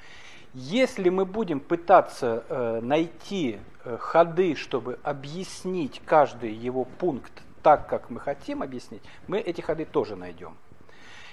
Если 0.54 1.10
мы 1.10 1.26
будем 1.26 1.60
пытаться 1.60 2.80
найти 2.80 3.58
ходы, 3.98 4.54
чтобы 4.54 4.98
объяснить 5.02 6.00
каждый 6.06 6.50
его 6.50 6.84
пункт 6.84 7.32
так, 7.62 7.86
как 7.86 8.08
мы 8.08 8.20
хотим 8.20 8.62
объяснить, 8.62 9.02
мы 9.26 9.38
эти 9.38 9.60
ходы 9.60 9.84
тоже 9.84 10.16
найдем. 10.16 10.56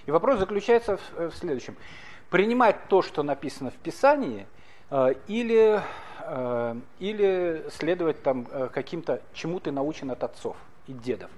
И 0.07 0.11
вопрос 0.11 0.39
заключается 0.39 0.99
в 1.15 1.31
следующем. 1.31 1.77
Принимать 2.33 2.87
то, 2.89 3.03
что 3.03 3.21
написано 3.21 3.69
в 3.69 3.75
Писании, 3.75 4.47
или 5.27 5.81
Э, 6.25 6.75
или 6.99 7.65
следовать 7.69 8.23
там 8.23 8.47
э, 8.49 8.69
каким-то, 8.71 9.21
чему 9.33 9.59
ты 9.59 9.71
научен 9.71 10.09
от 10.11 10.23
отцов 10.23 10.55
и 10.87 10.93
дедов. 10.93 11.29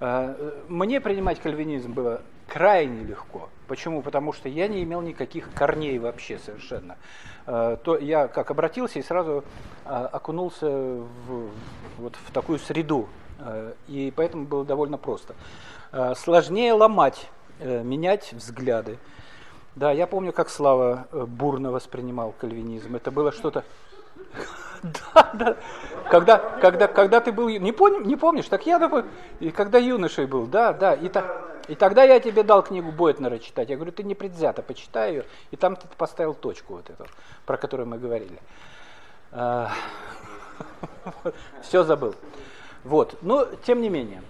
Э, 0.00 0.52
мне 0.68 1.00
принимать 1.00 1.40
кальвинизм 1.40 1.92
было 1.92 2.22
крайне 2.46 3.02
легко. 3.02 3.48
Почему? 3.66 4.02
Потому 4.02 4.32
что 4.32 4.48
я 4.48 4.68
не 4.68 4.84
имел 4.84 5.00
никаких 5.00 5.52
корней 5.52 5.98
вообще 5.98 6.38
совершенно. 6.38 6.96
То 7.46 7.98
я 8.00 8.28
как 8.28 8.52
обратился 8.52 9.00
и 9.00 9.02
сразу 9.02 9.44
окунулся 9.84 10.68
в, 10.68 11.50
вот 11.98 12.14
в 12.14 12.32
такую 12.32 12.60
среду. 12.60 13.08
И 13.88 14.12
поэтому 14.14 14.44
было 14.46 14.64
довольно 14.64 14.98
просто. 14.98 15.34
Сложнее 16.14 16.72
ломать, 16.72 17.28
менять 17.60 18.32
взгляды. 18.32 18.98
Да, 19.76 19.92
я 19.92 20.06
помню, 20.06 20.32
как 20.32 20.48
Слава 20.48 21.06
бурно 21.12 21.70
воспринимал 21.70 22.34
кальвинизм. 22.38 22.96
Это 22.96 23.10
было 23.10 23.30
что-то 23.30 23.62
да, 24.82 25.30
да. 25.34 25.56
Когда, 26.10 26.38
когда, 26.38 26.88
когда 26.88 27.20
ты 27.20 27.30
был, 27.32 27.48
не, 27.48 27.72
помни, 27.72 28.06
не 28.06 28.16
помнишь, 28.16 28.46
так 28.46 28.66
я 28.66 28.78
такой, 28.78 29.04
и 29.40 29.50
когда 29.50 29.78
юношей 29.78 30.26
был, 30.26 30.46
да, 30.46 30.72
да, 30.72 30.94
и, 30.94 31.08
та, 31.08 31.42
и 31.68 31.74
тогда 31.74 32.04
я 32.04 32.20
тебе 32.20 32.42
дал 32.42 32.62
книгу 32.62 32.92
Бойтнера 32.92 33.38
читать, 33.38 33.68
я 33.68 33.76
говорю, 33.76 33.92
ты 33.92 34.02
не 34.02 34.14
предвзято, 34.14 34.62
почитай 34.62 35.10
ее, 35.12 35.24
и 35.50 35.56
там 35.56 35.76
ты 35.76 35.86
поставил 35.96 36.34
точку 36.34 36.74
вот 36.74 36.88
эту, 36.90 37.06
про 37.44 37.56
которую 37.56 37.88
мы 37.88 37.98
говорили. 37.98 38.38
А, 39.32 39.70
Все 41.62 41.84
забыл. 41.84 42.14
Вот, 42.84 43.18
но 43.22 43.44
тем 43.66 43.80
не 43.80 43.88
менее, 43.88 44.22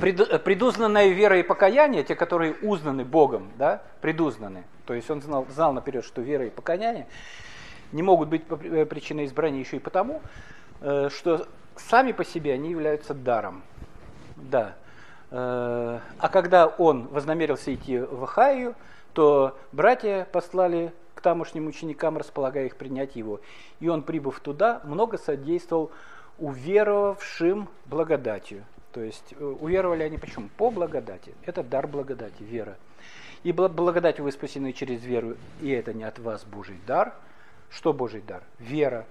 э, 0.00 0.38
предузнанная 0.38 1.08
вера 1.08 1.38
и 1.38 1.42
покаяние, 1.42 2.04
те, 2.04 2.14
которые 2.14 2.54
узнаны 2.62 3.04
Богом, 3.04 3.50
да, 3.58 3.82
предузнаны, 4.00 4.64
то 4.86 4.94
есть 4.94 5.10
он 5.10 5.22
знал, 5.22 5.46
знал 5.50 5.72
наперед, 5.72 6.04
что 6.04 6.20
вера 6.20 6.46
и 6.46 6.50
покаяние, 6.50 7.06
не 7.92 8.02
могут 8.02 8.28
быть 8.28 8.42
э, 8.48 8.86
причиной 8.86 9.26
избрания 9.26 9.60
еще 9.60 9.76
и 9.76 9.80
потому, 9.80 10.20
э, 10.80 11.08
что 11.10 11.46
сами 11.76 12.12
по 12.12 12.24
себе 12.24 12.54
они 12.54 12.70
являются 12.70 13.14
даром. 13.14 13.62
Да. 14.36 14.74
А 15.32 16.28
когда 16.32 16.66
он 16.66 17.06
вознамерился 17.06 17.72
идти 17.72 17.98
в 17.98 18.24
Ахаю, 18.24 18.74
то 19.12 19.56
братья 19.70 20.26
послали 20.32 20.92
к 21.14 21.20
тамошним 21.20 21.68
ученикам, 21.68 22.16
располагая 22.16 22.66
их 22.66 22.76
принять 22.76 23.14
его. 23.14 23.40
И 23.78 23.88
он, 23.88 24.02
прибыв 24.02 24.40
туда, 24.40 24.80
много 24.84 25.18
содействовал 25.18 25.92
уверовавшим 26.38 27.68
благодатью. 27.84 28.64
То 28.92 29.00
есть 29.00 29.34
уверовали 29.40 30.02
они 30.02 30.18
почему? 30.18 30.48
По 30.56 30.70
благодати. 30.70 31.34
Это 31.44 31.62
дар 31.62 31.86
благодати, 31.86 32.42
вера. 32.42 32.76
И 33.42 33.52
благодать 33.52 34.20
вы 34.20 34.32
спасены 34.32 34.72
через 34.72 35.04
веру, 35.04 35.36
и 35.60 35.70
это 35.70 35.94
не 35.94 36.04
от 36.04 36.18
вас 36.18 36.44
Божий 36.44 36.78
дар– 36.86 37.14
что 37.70 37.92
Божий 37.92 38.20
дар? 38.20 38.42
Вера. 38.58 39.06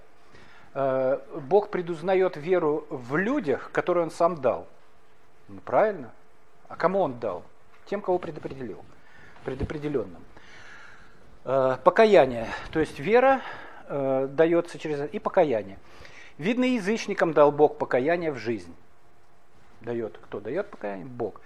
Э, 0.74 1.18
Бог 1.48 1.70
предузнает 1.70 2.36
веру 2.36 2.86
в 2.90 3.16
людях, 3.16 3.70
которые 3.72 4.04
Он 4.04 4.10
сам 4.10 4.40
дал. 4.40 4.66
Ну, 5.48 5.60
правильно? 5.60 6.12
А 6.68 6.76
кому 6.76 7.00
Он 7.00 7.18
дал? 7.18 7.42
Тем, 7.86 8.02
кого 8.02 8.18
предопределил. 8.18 8.84
Предопределенным. 9.44 10.22
Э, 11.44 11.78
покаяние. 11.82 12.48
То 12.70 12.80
есть 12.80 12.98
вера 12.98 13.40
э, 13.88 14.28
дается 14.30 14.78
через... 14.78 15.10
И 15.12 15.18
покаяние. 15.18 15.78
Видно, 16.36 16.64
язычникам 16.64 17.32
дал 17.32 17.50
Бог 17.52 17.78
покаяние 17.78 18.30
в 18.30 18.36
жизнь. 18.36 18.74
Дает. 19.80 20.18
Кто 20.18 20.40
дает 20.40 20.68
покаяние? 20.68 21.06
Бог. 21.06 21.40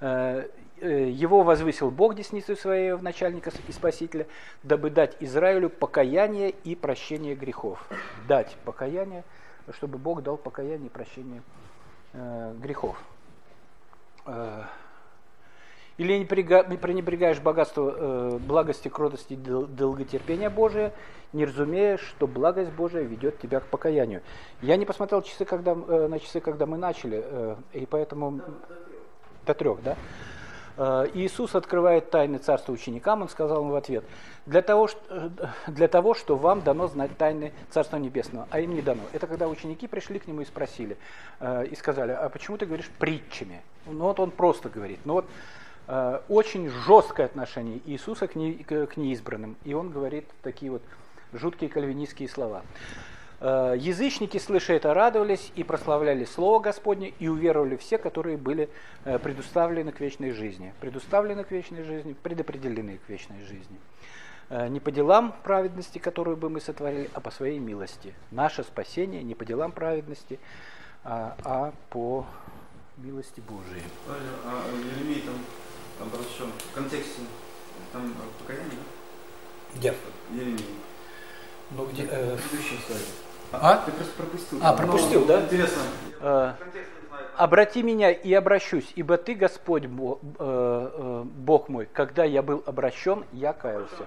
Э, 0.00 0.48
э, 0.80 1.08
его 1.08 1.42
возвысил 1.42 1.90
Бог 1.90 2.14
десницей 2.14 2.56
своей 2.56 2.92
в 2.92 3.02
начальника 3.02 3.50
и 3.68 3.72
спасителя, 3.72 4.26
дабы 4.62 4.90
дать 4.90 5.16
Израилю 5.20 5.70
покаяние 5.70 6.50
и 6.50 6.74
прощение 6.74 7.34
грехов. 7.34 7.86
Дать 8.26 8.56
покаяние, 8.64 9.24
чтобы 9.72 9.98
Бог 9.98 10.22
дал 10.22 10.36
покаяние 10.36 10.86
и 10.86 10.90
прощение 10.90 11.42
э, 12.12 12.54
грехов. 12.58 12.96
Или 16.02 16.18
не 16.18 16.24
пренебрегаешь 16.24 17.38
богатство 17.38 17.94
э, 17.96 18.38
благости, 18.40 18.88
кротости 18.88 19.34
и 19.34 19.36
долготерпения 19.36 20.50
Божия, 20.50 20.92
не 21.32 21.44
разумея, 21.44 21.96
что 21.96 22.26
благость 22.26 22.72
Божия 22.72 23.02
ведет 23.02 23.38
тебя 23.38 23.60
к 23.60 23.66
покаянию. 23.66 24.20
Я 24.62 24.76
не 24.76 24.84
посмотрел 24.84 25.22
часы, 25.22 25.44
когда, 25.44 25.74
э, 25.74 26.08
на 26.08 26.18
часы, 26.18 26.40
когда 26.40 26.66
мы 26.66 26.76
начали, 26.76 27.22
э, 27.24 27.56
и 27.74 27.86
поэтому... 27.86 28.40
До 29.46 29.54
трех, 29.54 29.80
да? 29.84 29.96
Э, 30.76 31.06
Иисус 31.14 31.54
открывает 31.54 32.10
тайны 32.10 32.38
Царства 32.38 32.72
ученикам, 32.72 33.22
Он 33.22 33.28
сказал 33.28 33.62
им 33.62 33.70
в 33.70 33.76
ответ, 33.76 34.02
для 34.44 34.62
того, 34.62 34.88
э, 35.08 35.28
для 35.68 35.86
того, 35.86 36.14
что 36.14 36.34
вам 36.34 36.62
дано 36.62 36.88
знать 36.88 37.16
тайны 37.16 37.52
Царства 37.70 37.98
Небесного, 37.98 38.48
а 38.50 38.58
им 38.58 38.74
не 38.74 38.82
дано. 38.82 39.02
Это 39.12 39.28
когда 39.28 39.46
ученики 39.46 39.86
пришли 39.86 40.18
к 40.18 40.26
Нему 40.26 40.40
и 40.40 40.46
спросили, 40.46 40.96
э, 41.38 41.66
и 41.66 41.76
сказали, 41.76 42.10
а 42.10 42.28
почему 42.28 42.56
ты 42.56 42.66
говоришь 42.66 42.90
притчами? 42.98 43.62
Ну 43.86 44.04
вот 44.04 44.18
Он 44.18 44.32
просто 44.32 44.68
говорит, 44.68 44.98
ну 45.04 45.14
вот 45.14 45.26
очень 46.28 46.68
жесткое 46.68 47.26
отношение 47.26 47.80
Иисуса 47.86 48.28
к, 48.28 48.36
не, 48.36 48.54
к 48.54 48.96
неизбранным, 48.96 49.56
и 49.64 49.74
Он 49.74 49.90
говорит 49.90 50.26
такие 50.42 50.70
вот 50.70 50.82
жуткие 51.32 51.70
кальвинистские 51.70 52.28
слова. 52.28 52.62
Э, 53.44 53.74
язычники, 53.76 54.38
слыша 54.38 54.74
это, 54.74 54.94
радовались 54.94 55.50
и 55.56 55.64
прославляли 55.64 56.24
Слово 56.24 56.60
Господне, 56.60 57.12
и 57.18 57.26
уверовали 57.26 57.76
все, 57.76 57.98
которые 57.98 58.36
были 58.36 58.68
э, 59.04 59.18
предуставлены 59.18 59.90
к 59.90 59.98
вечной 59.98 60.30
жизни. 60.30 60.72
Предуставлены 60.80 61.42
к 61.42 61.50
вечной 61.50 61.82
жизни, 61.82 62.14
предопределены 62.22 62.98
к 63.04 63.08
вечной 63.08 63.42
жизни. 63.42 63.80
Э, 64.48 64.68
не 64.68 64.78
по 64.78 64.92
делам 64.92 65.34
праведности, 65.42 65.98
которую 65.98 66.36
бы 66.36 66.50
мы 66.50 66.60
сотворили, 66.60 67.10
а 67.14 67.20
по 67.20 67.32
своей 67.32 67.58
милости. 67.58 68.14
Наше 68.30 68.62
спасение 68.62 69.24
не 69.24 69.34
по 69.34 69.44
делам 69.44 69.72
праведности, 69.72 70.38
а, 71.02 71.36
а 71.42 71.72
по 71.90 72.24
милости 72.98 73.40
Божией. 73.40 73.82
А 74.06 74.62
Еремей 75.00 75.24
там, 76.10 76.52
в 76.70 76.74
контексте 76.74 77.20
там 77.92 78.14
покаяние, 78.38 78.70
да? 78.70 79.78
Где? 79.78 79.94
Еремей. 80.32 80.66
Ну 81.70 81.86
где? 81.86 82.04
Э... 82.10 82.36
Предыдущий 82.36 82.78
слайд. 82.86 83.02
А? 83.52 83.76
Ты 83.84 83.92
просто 83.92 84.12
пропустил. 84.16 84.58
А, 84.62 84.72
пропустил, 84.72 85.20
ну, 85.20 85.26
да? 85.26 85.42
Интересно. 85.42 85.82
А, 86.20 86.56
Обрати 87.36 87.82
меня 87.82 88.10
и 88.10 88.32
обращусь, 88.34 88.92
ибо 88.94 89.16
ты, 89.16 89.34
Господь, 89.34 89.86
Бог, 89.86 90.20
э, 90.22 90.28
э, 90.38 91.22
Бог 91.24 91.68
мой, 91.70 91.88
когда 91.90 92.24
я 92.24 92.42
был 92.42 92.62
обращен, 92.66 93.24
я 93.32 93.54
каялся. 93.54 94.04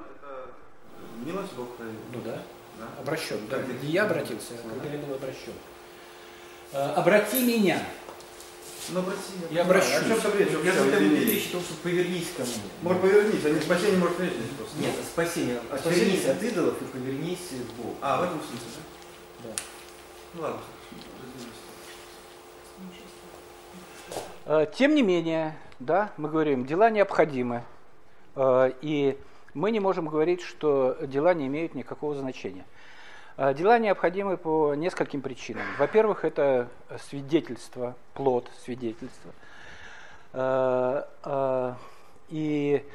Милость 1.24 1.54
Бог 1.54 1.70
Ну 1.80 2.22
да. 2.24 2.38
да. 2.80 2.86
Обращен, 3.02 3.40
да. 3.50 3.58
Не 3.82 3.90
я 3.90 4.04
обратился, 4.06 4.54
а 4.64 4.70
когда 4.70 4.96
я 4.96 5.04
был 5.04 5.16
обращен. 5.16 5.54
Э, 6.72 6.94
обрати 6.94 7.44
меня. 7.46 7.80
Ну, 8.90 9.00
обрати 9.00 9.20
Я 9.52 9.62
обращусь. 9.62 9.94
О 9.94 10.22
чем 10.22 10.40
речь? 10.40 10.50
Я 10.64 10.74
думаю, 10.74 11.26
речь 11.26 11.48
о 11.48 11.52
том, 11.54 11.62
что 11.62 11.74
повернись 11.82 12.32
ко 12.38 12.44
мне. 12.44 12.54
Может 12.82 13.02
повернись, 13.02 13.46
а 13.46 13.50
не 13.50 13.60
спасение 13.60 13.98
может 13.98 14.20
речь 14.20 14.34
просто. 14.58 14.80
Нет, 14.80 14.94
спасение. 15.12 15.60
Отвернись 15.72 16.26
от 16.26 16.44
идолов 16.44 16.82
и 16.82 16.86
повернись 16.86 17.40
к 17.50 17.82
Богу. 17.82 17.96
А, 18.02 18.22
в 18.22 18.24
этом 18.26 18.40
смысле, 18.40 18.68
да? 19.44 19.50
Да. 19.50 19.56
Ну 20.36 20.42
ладно. 20.42 20.60
Э, 24.46 24.68
тем 24.78 24.94
не 24.94 25.02
менее, 25.02 25.58
да, 25.80 26.12
мы 26.18 26.30
говорим, 26.30 26.66
дела 26.66 26.90
необходимы. 26.92 27.64
Э, 28.36 28.72
и 28.82 29.18
мы 29.56 29.72
не 29.72 29.80
можем 29.80 30.08
говорить, 30.08 30.42
что 30.42 30.98
дела 31.02 31.34
не 31.34 31.48
имеют 31.48 31.74
никакого 31.74 32.14
значения. 32.16 32.66
Э, 33.38 33.54
дела 33.54 33.80
необходимы 33.80 34.38
по 34.38 34.74
нескольким 34.76 35.22
причинам. 35.22 35.64
Во-первых, 35.78 36.26
это 36.26 36.70
свидетельство, 37.10 37.96
плод 38.14 38.50
свидетельства. 38.64 39.32
И 42.28 42.86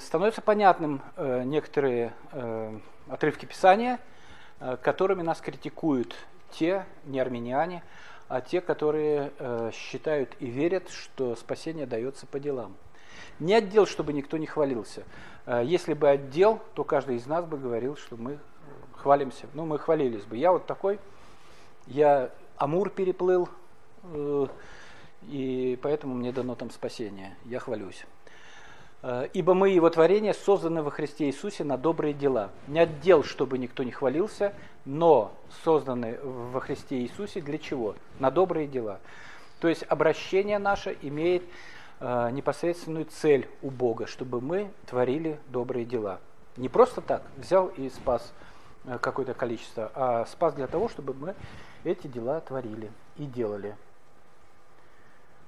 становятся 0.00 0.42
понятным 0.42 1.00
некоторые 1.16 2.12
отрывки 3.08 3.46
Писания– 3.46 4.00
Э, 4.60 4.76
которыми 4.80 5.22
нас 5.22 5.40
критикуют 5.40 6.14
те, 6.50 6.86
не 7.04 7.20
армяне, 7.20 7.82
а 8.28 8.40
те, 8.40 8.60
которые 8.60 9.32
э, 9.38 9.70
считают 9.74 10.34
и 10.40 10.46
верят, 10.46 10.88
что 10.88 11.34
спасение 11.36 11.86
дается 11.86 12.26
по 12.26 12.38
делам. 12.38 12.74
Не 13.40 13.54
отдел, 13.54 13.86
чтобы 13.86 14.12
никто 14.12 14.38
не 14.38 14.46
хвалился. 14.46 15.02
Э, 15.44 15.62
если 15.64 15.92
бы 15.92 16.08
отдел, 16.08 16.60
то 16.74 16.84
каждый 16.84 17.16
из 17.16 17.26
нас 17.26 17.44
бы 17.44 17.58
говорил, 17.58 17.96
что 17.96 18.16
мы 18.16 18.38
хвалимся. 19.04 19.46
Ну, 19.52 19.66
мы 19.66 19.78
хвалились 19.78 20.24
бы. 20.24 20.38
Я 20.38 20.50
вот 20.50 20.64
такой, 20.64 20.98
я 21.86 22.30
Амур 22.56 22.88
переплыл, 22.88 23.50
и 25.24 25.78
поэтому 25.82 26.14
мне 26.14 26.32
дано 26.32 26.54
там 26.54 26.70
спасение. 26.70 27.36
Я 27.44 27.58
хвалюсь. 27.58 28.06
Э, 29.02 29.28
Ибо 29.34 29.52
мы, 29.52 29.68
его 29.68 29.90
творение, 29.90 30.32
созданы 30.32 30.82
во 30.82 30.90
Христе 30.90 31.26
Иисусе 31.26 31.64
на 31.64 31.76
добрые 31.76 32.14
дела. 32.14 32.50
Не 32.66 32.80
отдел, 32.80 33.22
чтобы 33.22 33.58
никто 33.58 33.82
не 33.82 33.90
хвалился, 33.90 34.54
но 34.86 35.32
созданы 35.64 36.18
во 36.22 36.60
Христе 36.60 37.00
Иисусе 37.00 37.42
для 37.42 37.58
чего? 37.58 37.96
На 38.18 38.30
добрые 38.30 38.66
дела. 38.66 39.00
То 39.60 39.68
есть 39.68 39.84
обращение 39.86 40.58
наше 40.58 40.96
имеет 41.02 41.42
э, 42.00 42.30
непосредственную 42.32 43.04
цель 43.04 43.50
у 43.60 43.70
Бога, 43.70 44.06
чтобы 44.06 44.40
мы 44.40 44.70
творили 44.86 45.38
добрые 45.48 45.84
дела. 45.84 46.20
Не 46.56 46.70
просто 46.70 47.02
так 47.02 47.22
взял 47.36 47.66
и 47.66 47.90
спас 47.90 48.32
э, 48.32 48.53
какое-то 49.00 49.34
количество, 49.34 49.90
а 49.94 50.26
спас 50.26 50.54
для 50.54 50.66
того, 50.66 50.88
чтобы 50.88 51.14
мы 51.14 51.34
эти 51.84 52.06
дела 52.06 52.40
творили 52.40 52.90
и 53.16 53.24
делали. 53.24 53.76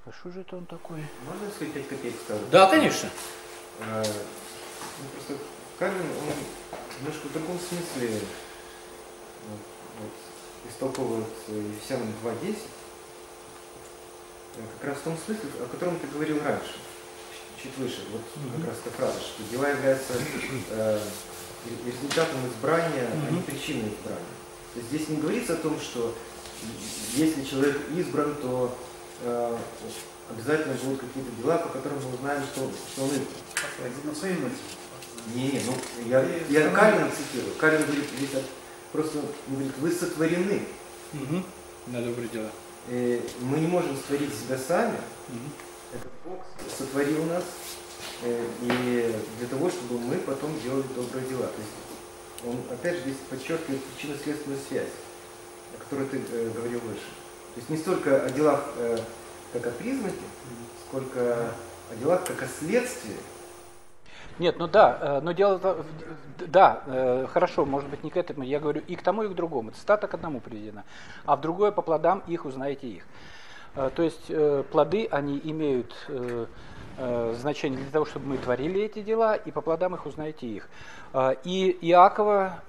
А 0.06 0.12
что 0.12 0.30
же 0.30 0.40
это 0.40 0.56
он 0.56 0.66
такой? 0.66 1.04
Можно 1.26 1.50
сказать 1.50 1.74
5 1.74 1.88
копеек 1.88 2.14
скажу? 2.24 2.40
Да, 2.50 2.70
конечно. 2.70 3.08
А, 3.80 4.02
ну, 4.02 5.08
просто 5.14 5.44
Кальвин, 5.78 6.00
он 6.00 6.78
немножко 6.98 7.26
в 7.28 7.32
другом 7.32 7.58
смысле 7.58 8.20
вот, 9.48 9.60
вот, 10.00 10.70
истолковывает 10.70 11.26
Ефесянам 11.48 12.08
2.10, 12.22 12.56
как 14.78 14.88
раз 14.88 14.98
в 14.98 15.02
том 15.02 15.18
смысле, 15.18 15.50
о 15.60 15.68
котором 15.68 15.98
ты 15.98 16.06
говорил 16.06 16.42
раньше, 16.42 16.76
чуть 17.62 17.76
выше, 17.76 18.02
вот 18.10 18.22
mm-hmm. 18.22 18.60
как 18.60 18.68
раз 18.68 18.78
эта 18.84 18.90
фраза, 18.96 19.20
что 19.20 19.42
дела 19.50 19.68
являются 19.68 20.14
э, 20.70 21.00
результатом 21.84 22.38
избрания, 22.48 23.04
mm-hmm. 23.04 23.28
а 23.28 23.30
не 23.32 23.40
причиной 23.40 23.88
избрания. 23.88 24.36
То 24.74 24.80
есть 24.80 24.88
здесь 24.88 25.08
не 25.08 25.16
говорится 25.16 25.54
о 25.54 25.56
том, 25.56 25.80
что 25.80 26.14
если 27.14 27.44
человек 27.44 27.80
избран, 27.94 28.34
то 28.40 28.76
э, 29.22 29.56
обязательно 30.30 30.74
будут 30.82 31.00
какие-то 31.00 31.30
дела, 31.42 31.58
по 31.58 31.68
которым 31.68 31.98
мы 32.02 32.14
узнаем, 32.14 32.42
что, 32.42 32.70
что 32.92 33.04
он 33.04 33.10
избран. 33.10 34.52
Не, 35.34 35.50
не, 35.50 35.60
ну 35.66 35.74
я, 36.06 36.24
я 36.48 36.70
Калина 36.70 37.10
цитирую. 37.10 37.54
Калин 37.56 37.82
говорит, 37.84 38.04
здесь 38.16 38.42
просто 38.92 39.20
говорит, 39.48 39.72
вы 39.78 39.90
сотворены. 39.90 40.62
Угу. 41.12 41.42
На 41.88 42.02
добрые 42.02 42.28
дела. 42.28 42.50
Э, 42.88 43.20
мы 43.40 43.58
не 43.58 43.66
можем 43.66 43.96
створить 43.96 44.32
себя 44.34 44.58
сами. 44.58 44.96
Угу. 45.28 45.94
Этот 45.94 46.12
Бог 46.24 46.44
сотворил 46.76 47.24
нас 47.24 47.44
и 48.24 49.14
для 49.38 49.48
того, 49.48 49.68
чтобы 49.68 49.98
мы 49.98 50.16
потом 50.16 50.58
делали 50.60 50.84
добрые 50.94 51.26
дела. 51.28 51.46
То 51.46 51.58
есть 51.58 52.46
он 52.46 52.56
опять 52.72 52.96
же 52.96 53.02
здесь 53.02 53.16
подчеркивает 53.28 53.82
причинно-следственную 53.82 54.60
связь, 54.68 54.92
о 55.74 55.82
которой 55.82 56.06
ты 56.06 56.20
э, 56.32 56.50
говорил 56.54 56.80
выше. 56.80 57.08
То 57.54 57.60
есть 57.60 57.70
не 57.70 57.76
столько 57.76 58.24
о 58.24 58.30
делах 58.30 58.64
э, 58.78 58.98
как 59.52 59.66
о 59.66 59.70
признаке, 59.70 60.14
сколько 60.88 61.50
о 61.90 61.96
делах 61.96 62.24
как 62.24 62.42
о 62.42 62.46
следствии. 62.46 63.16
Нет, 64.38 64.58
ну 64.58 64.66
да, 64.66 64.98
э, 65.00 65.20
но 65.22 65.32
дело, 65.32 65.84
да, 66.38 66.82
э, 66.86 67.26
хорошо, 67.32 67.64
может 67.64 67.88
быть 67.88 68.04
не 68.04 68.10
к 68.10 68.16
этому, 68.16 68.42
я 68.42 68.60
говорю 68.60 68.82
и 68.86 68.94
к 68.94 69.02
тому, 69.02 69.22
и 69.22 69.28
к 69.28 69.34
другому. 69.34 69.70
Цитата 69.70 70.06
к 70.06 70.14
одному 70.14 70.40
приведена, 70.40 70.84
а 71.24 71.36
в 71.36 71.40
другое 71.40 71.70
по 71.70 71.80
плодам 71.80 72.22
их 72.26 72.44
узнаете 72.44 72.86
их. 72.86 73.04
Э, 73.74 73.90
то 73.94 74.02
есть 74.02 74.30
плоды, 74.70 75.08
они 75.10 75.40
имеют 75.42 75.94
значение 76.96 77.78
для 77.78 77.90
того, 77.90 78.04
чтобы 78.04 78.26
мы 78.26 78.38
творили 78.38 78.80
эти 78.80 79.02
дела, 79.02 79.34
и 79.34 79.50
по 79.50 79.60
плодам 79.60 79.94
их 79.94 80.06
узнаете 80.06 80.46
их. 80.46 80.68
И 81.44 81.78
Иакова 81.82 82.62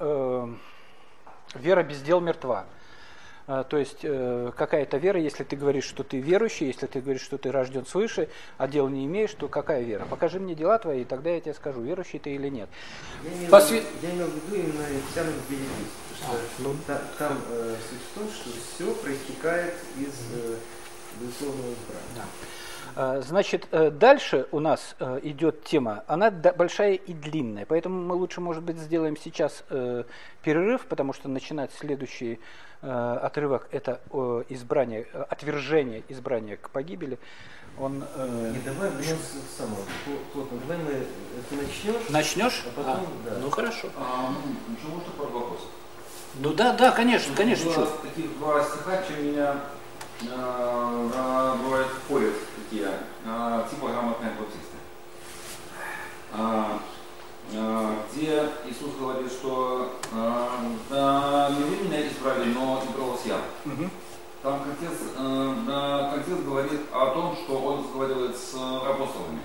вера 1.55 1.83
без 1.83 2.01
дел 2.01 2.19
мертва. 2.19 2.65
То 3.47 3.77
есть 3.77 3.99
э, 4.03 4.51
какая-то 4.57 4.97
вера, 4.97 5.17
если 5.21 5.45
ты 5.45 5.55
говоришь, 5.55 5.85
что 5.85 6.03
ты 6.03 6.19
верующий, 6.19 6.67
если 6.67 6.85
ты 6.85 6.99
говоришь, 6.99 7.21
что 7.21 7.37
ты 7.37 7.49
рожден 7.49 7.85
свыше, 7.85 8.27
а 8.57 8.67
дел 8.67 8.89
не 8.89 9.05
имеешь, 9.05 9.31
то 9.31 9.47
какая 9.47 9.83
вера? 9.83 10.05
Покажи 10.05 10.37
мне 10.37 10.53
дела 10.53 10.77
твои, 10.79 11.03
и 11.03 11.05
тогда 11.05 11.29
я 11.29 11.39
тебе 11.39 11.53
скажу, 11.53 11.79
верующий 11.79 12.19
ты 12.19 12.35
или 12.35 12.49
нет. 12.49 12.67
Я 13.23 13.37
имел, 13.37 13.49
Посве... 13.49 13.83
я 14.01 14.11
имел 14.11 14.27
в 14.27 14.35
виду 14.35 14.53
именно 14.53 14.83
2.10, 15.15 15.29
что 16.17 16.33
а, 16.33 16.35
ну... 16.59 16.75
та, 16.85 17.01
там 17.17 17.39
э, 17.49 17.75
суть 17.89 18.01
в 18.11 18.19
том, 18.19 18.29
что 18.29 18.49
все 18.49 18.93
проистекает 18.95 19.75
из 19.97 20.13
э, 20.33 20.55
безусловного 21.21 21.71
избрания. 21.71 22.15
Да. 22.15 22.23
А, 22.99 23.21
значит, 23.21 23.67
э, 23.71 23.91
дальше 23.91 24.47
у 24.51 24.59
нас 24.59 24.95
э, 24.99 25.19
идет 25.21 25.63
тема, 25.63 26.03
она 26.07 26.31
большая 26.31 26.93
и 26.95 27.13
длинная, 27.13 27.67
поэтому 27.67 28.01
мы 28.01 28.15
лучше, 28.15 28.41
может 28.41 28.63
быть, 28.63 28.79
сделаем 28.79 29.15
сейчас 29.15 29.63
э, 29.69 30.03
перерыв, 30.41 30.87
потому 30.87 31.13
что 31.13 31.29
начинать 31.29 31.71
следующий 31.77 32.39
отрывок– 32.79 33.67
это 33.71 33.99
избрание, 34.49 35.07
отвержение 35.29 36.03
избрания 36.09 36.57
к 36.57 36.69
погибели. 36.69 37.17
Он, 37.79 38.03
э... 38.15 38.53
Не, 38.53 38.59
давай 38.59 38.91
мне 38.91 39.15
самого 39.57 39.81
плотно, 40.31 40.59
давай 40.59 40.77
мы, 40.83 41.05
ты 41.49 41.55
начнешь? 41.55 42.09
Начнешь? 42.09 42.65
А 42.67 42.77
потом, 42.77 42.93
а, 42.93 43.29
да. 43.31 43.37
Ну 43.41 43.49
хорошо. 43.49 43.87
А, 43.97 44.29
ну, 44.29 44.75
еще 44.77 44.87
можно 44.89 45.11
пару 45.17 45.29
вопросов? 45.31 45.65
Ну 46.35 46.53
да, 46.53 46.73
да, 46.73 46.91
конечно, 46.91 47.35
конечно. 47.35 47.71
Было 47.71 47.87
таких 48.03 48.37
два 48.37 48.63
стиха, 48.63 49.01
чем 49.07 49.25
меня 49.25 49.55
э, 50.21 51.55
бывает 51.63 51.87
порят 52.07 52.33
грамотные 54.07 54.31
баптисты. 54.37 54.77
Э, 56.33 56.79
э, 57.53 57.95
где 58.11 58.49
Иисус 58.65 58.95
говорит, 58.99 59.31
что 59.31 59.99
э, 60.11 60.47
да, 60.89 61.49
не 61.57 61.63
вы 61.63 61.87
меня 61.87 62.07
избрали, 62.07 62.45
но 62.45 62.83
избрал 62.85 63.11
вас 63.11 63.21
я. 63.25 63.37
Угу. 63.65 63.89
Там 64.43 64.63
контекст, 64.63 65.03
э, 65.15 66.11
контекст 66.13 66.43
говорит 66.45 66.81
о 66.91 67.05
том, 67.07 67.35
что 67.35 67.59
он 67.59 67.79
разговаривает 67.79 68.37
с 68.37 68.53
апостолами. 68.53 69.41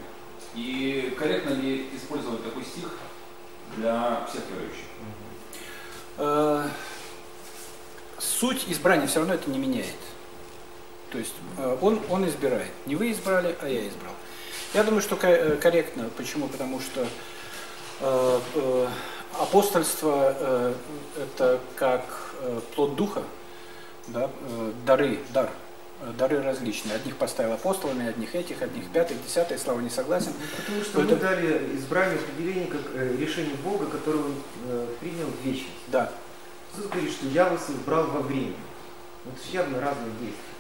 И 0.55 1.17
корректно 1.19 1.55
ли 1.55 1.89
использовать 1.97 2.45
такой 2.45 2.65
стих 2.65 2.91
для 3.77 4.27
всех 4.29 4.43
верующих? 4.51 4.85
Э, 6.19 6.69
суть 8.19 8.67
избрания 8.69 9.07
все 9.07 9.21
равно 9.21 9.35
это 9.35 9.51
не 9.51 9.59
меняет. 9.59 9.97
То 11.13 11.19
есть 11.19 11.35
э, 11.59 11.79
он, 11.83 12.01
он 12.09 12.27
избирает. 12.27 12.71
Не 12.87 12.97
вы 12.97 13.13
избрали, 13.13 13.55
а 13.61 13.69
я 13.69 13.87
избрал. 13.87 14.15
Я 14.73 14.83
думаю, 14.83 15.03
что 15.03 15.19
э, 15.21 15.57
корректно. 15.57 16.09
Почему? 16.17 16.49
Потому 16.49 16.81
что 16.81 17.07
э, 18.01 18.41
э, 18.55 18.89
апостольство 19.39 20.35
э, 20.39 20.75
это 21.23 21.61
как 21.77 22.03
плод 22.75 22.97
духа, 22.97 23.23
да, 24.09 24.29
дары, 24.85 25.21
дар, 25.33 25.51
дары 26.19 26.43
различные. 26.43 26.97
Одних 26.97 27.17
поставил 27.17 27.53
апостолами, 27.53 28.09
одних 28.09 28.35
этих, 28.35 28.63
одних 28.63 28.91
пятых, 28.91 29.23
десятых, 29.25 29.61
слава 29.61 29.81
не 29.81 29.91
согласен. 29.91 30.33
Ну, 30.33 30.47
потому 30.57 30.83
что 30.83 31.03
это... 31.03 31.15
мы 31.15 31.21
дали 31.21 31.77
избрание 31.77 32.19
определение 32.19 32.67
как 32.67 32.81
решение 33.21 33.55
Бога, 33.63 33.87
которое 33.87 34.25
он 34.25 34.35
принял 34.99 35.27
в 35.27 35.47
вечность. 35.47 35.71
Да. 35.89 36.11
Иисус 36.75 36.91
говорит, 36.91 37.13
что 37.13 37.27
я 37.27 37.49
вас 37.49 37.71
избрал 37.71 38.07
во 38.07 38.21
время. 38.21 38.57
Же 39.25 39.53
явно 39.53 39.81
разные 39.81 40.11
действия. 40.21 40.53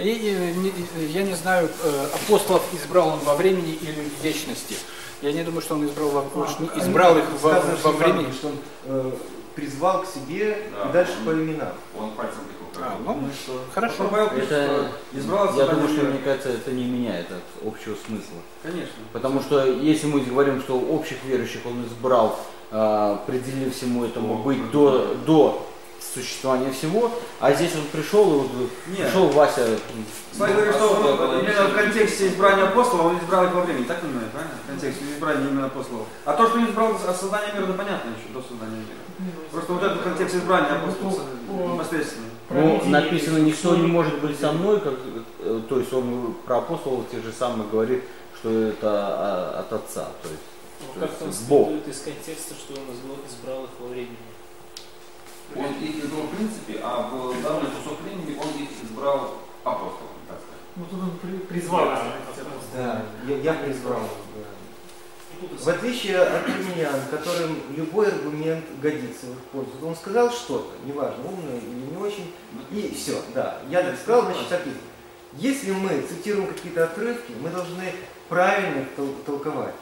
Я 0.00 1.22
не 1.22 1.34
знаю, 1.34 1.68
э, 1.82 2.06
апостолов 2.14 2.62
избрал 2.72 3.08
он 3.08 3.18
во 3.20 3.34
времени 3.34 3.72
или 3.72 4.08
в 4.08 4.24
вечности. 4.24 4.76
Я 5.20 5.32
не 5.32 5.44
думаю, 5.44 5.60
что 5.60 5.74
он 5.74 5.84
избрал, 5.86 6.08
во, 6.08 6.20
а, 6.20 6.78
избрал 6.78 7.18
их 7.18 7.24
во, 7.42 7.60
во 7.82 7.92
времени. 7.92 8.32
Что 8.32 8.48
он 8.48 8.54
э, 8.84 9.10
призвал 9.54 10.02
к 10.02 10.06
себе 10.06 10.56
да, 10.72 10.88
и 10.88 10.92
дальше 10.92 11.12
он, 11.20 11.26
по 11.26 11.30
именам. 11.32 11.72
Он 11.98 12.10
пальцем 12.12 12.40
а, 12.80 12.96
ну, 13.04 13.14
ну, 13.14 13.28
что, 13.32 13.60
хорошо. 13.74 14.04
Это, 14.36 14.88
избрал 15.12 15.54
я 15.58 15.66
думаю, 15.66 15.88
что, 15.88 16.06
мне 16.06 16.18
кажется, 16.18 16.50
это 16.50 16.70
не 16.70 16.84
меняет 16.84 17.26
от 17.30 17.66
общего 17.66 17.94
смысла. 18.06 18.38
Конечно. 18.62 19.02
Потому 19.12 19.40
что 19.40 19.66
если 19.66 20.06
мы 20.06 20.20
говорим, 20.20 20.60
что 20.60 20.78
общих 20.78 21.22
верующих 21.24 21.60
он 21.66 21.84
избрал, 21.86 22.38
э, 22.70 23.12
определив 23.14 23.76
всему 23.76 24.04
этому 24.04 24.42
быть 24.42 24.70
до, 24.70 25.14
до 25.26 25.66
существования 26.12 26.72
всего, 26.72 27.10
а 27.38 27.52
здесь 27.52 27.74
он 27.74 27.82
пришел, 27.92 28.34
и 28.34 28.38
вот 28.38 28.70
Нет. 28.88 29.06
пришел 29.06 29.28
Вася. 29.28 29.78
Смотри, 30.32 30.54
говорит, 30.54 30.74
что 30.74 30.88
он, 30.88 31.40
именно 31.40 31.64
в 31.68 31.74
контексте 31.74 32.28
избрания 32.28 32.64
апостолов 32.64 33.06
он 33.06 33.18
избрал 33.18 33.44
их 33.44 33.54
во 33.54 33.62
времени, 33.62 33.84
так 33.84 34.00
понимаю, 34.00 34.28
правильно? 34.32 34.54
В 34.64 34.66
контексте 34.66 35.04
избрания 35.04 35.48
именно 35.48 35.66
апостолов. 35.66 36.06
А 36.24 36.32
то, 36.34 36.48
что 36.48 36.58
он 36.58 36.66
избрал 36.66 36.94
от 36.94 37.16
создания 37.16 37.52
мира, 37.52 37.64
это 37.64 37.72
понятно 37.74 38.10
еще, 38.10 38.32
до 38.32 38.42
создания 38.42 38.76
мира. 38.76 39.32
Просто 39.50 39.72
вот 39.72 39.82
этот 39.82 40.02
контекст 40.02 40.36
избрания 40.36 40.72
апостолов 40.72 41.20
непосредственно. 41.48 42.26
Ну, 42.50 42.82
написано, 42.86 43.38
никто 43.38 43.76
не 43.76 43.86
может 43.86 44.20
быть 44.20 44.38
со 44.38 44.50
мной, 44.50 44.80
как, 44.80 44.94
э, 45.38 45.60
то 45.68 45.78
есть 45.78 45.92
он 45.92 46.34
про 46.44 46.58
апостолов 46.58 47.04
те 47.10 47.20
же 47.20 47.32
самые 47.32 47.68
говорит, 47.68 48.02
что 48.34 48.50
это 48.50 49.60
от 49.60 49.72
Отца. 49.72 50.08
То 50.22 50.28
есть, 50.28 50.42
ну, 50.80 51.00
как 51.00 51.10
там 51.16 51.32
следует 51.32 51.86
из 51.86 52.00
контекста, 52.00 52.54
что 52.54 52.74
он 52.74 52.88
избрал 53.28 53.64
их 53.64 53.70
во 53.78 53.86
времени? 53.86 54.16
Он 55.56 55.72
их 55.82 56.04
избрал 56.04 56.22
в 56.22 56.36
принципе, 56.36 56.80
а 56.82 57.08
в 57.08 57.42
данный 57.42 57.70
кусок 57.70 58.00
времени 58.02 58.38
он 58.38 58.62
их 58.62 58.70
избрал 58.82 59.34
апостолом, 59.64 60.20
так 60.28 60.38
сказать. 60.38 60.60
Ну 60.76 60.84
тут 60.88 61.00
он 61.02 61.18
при, 61.18 61.38
призвал. 61.46 61.86
Да, 61.86 62.12
да 62.74 63.04
я, 63.26 63.36
я 63.38 63.54
призвал. 63.54 64.02
В 65.58 65.68
отличие 65.68 66.18
от 66.18 66.44
армян, 66.44 67.00
которым 67.10 67.58
любой 67.74 68.08
аргумент 68.08 68.64
годится 68.82 69.26
в 69.26 69.30
их 69.30 69.38
пользу, 69.52 69.70
он 69.82 69.96
сказал 69.96 70.30
что-то, 70.30 70.70
неважно, 70.84 71.24
умное 71.24 71.56
или 71.56 71.90
не 71.90 71.96
очень, 71.96 72.32
и 72.70 72.94
все, 72.94 73.22
да. 73.34 73.58
Я 73.70 73.82
так 73.82 73.98
сказал, 73.98 74.22
значит 74.22 74.48
так 74.48 74.66
есть. 74.66 74.78
Если 75.34 75.70
мы 75.70 76.02
цитируем 76.02 76.48
какие-то 76.48 76.84
отрывки, 76.84 77.32
мы 77.40 77.48
должны 77.50 77.92
правильно 78.28 78.80
их 78.80 78.88
толковать. 79.24 79.74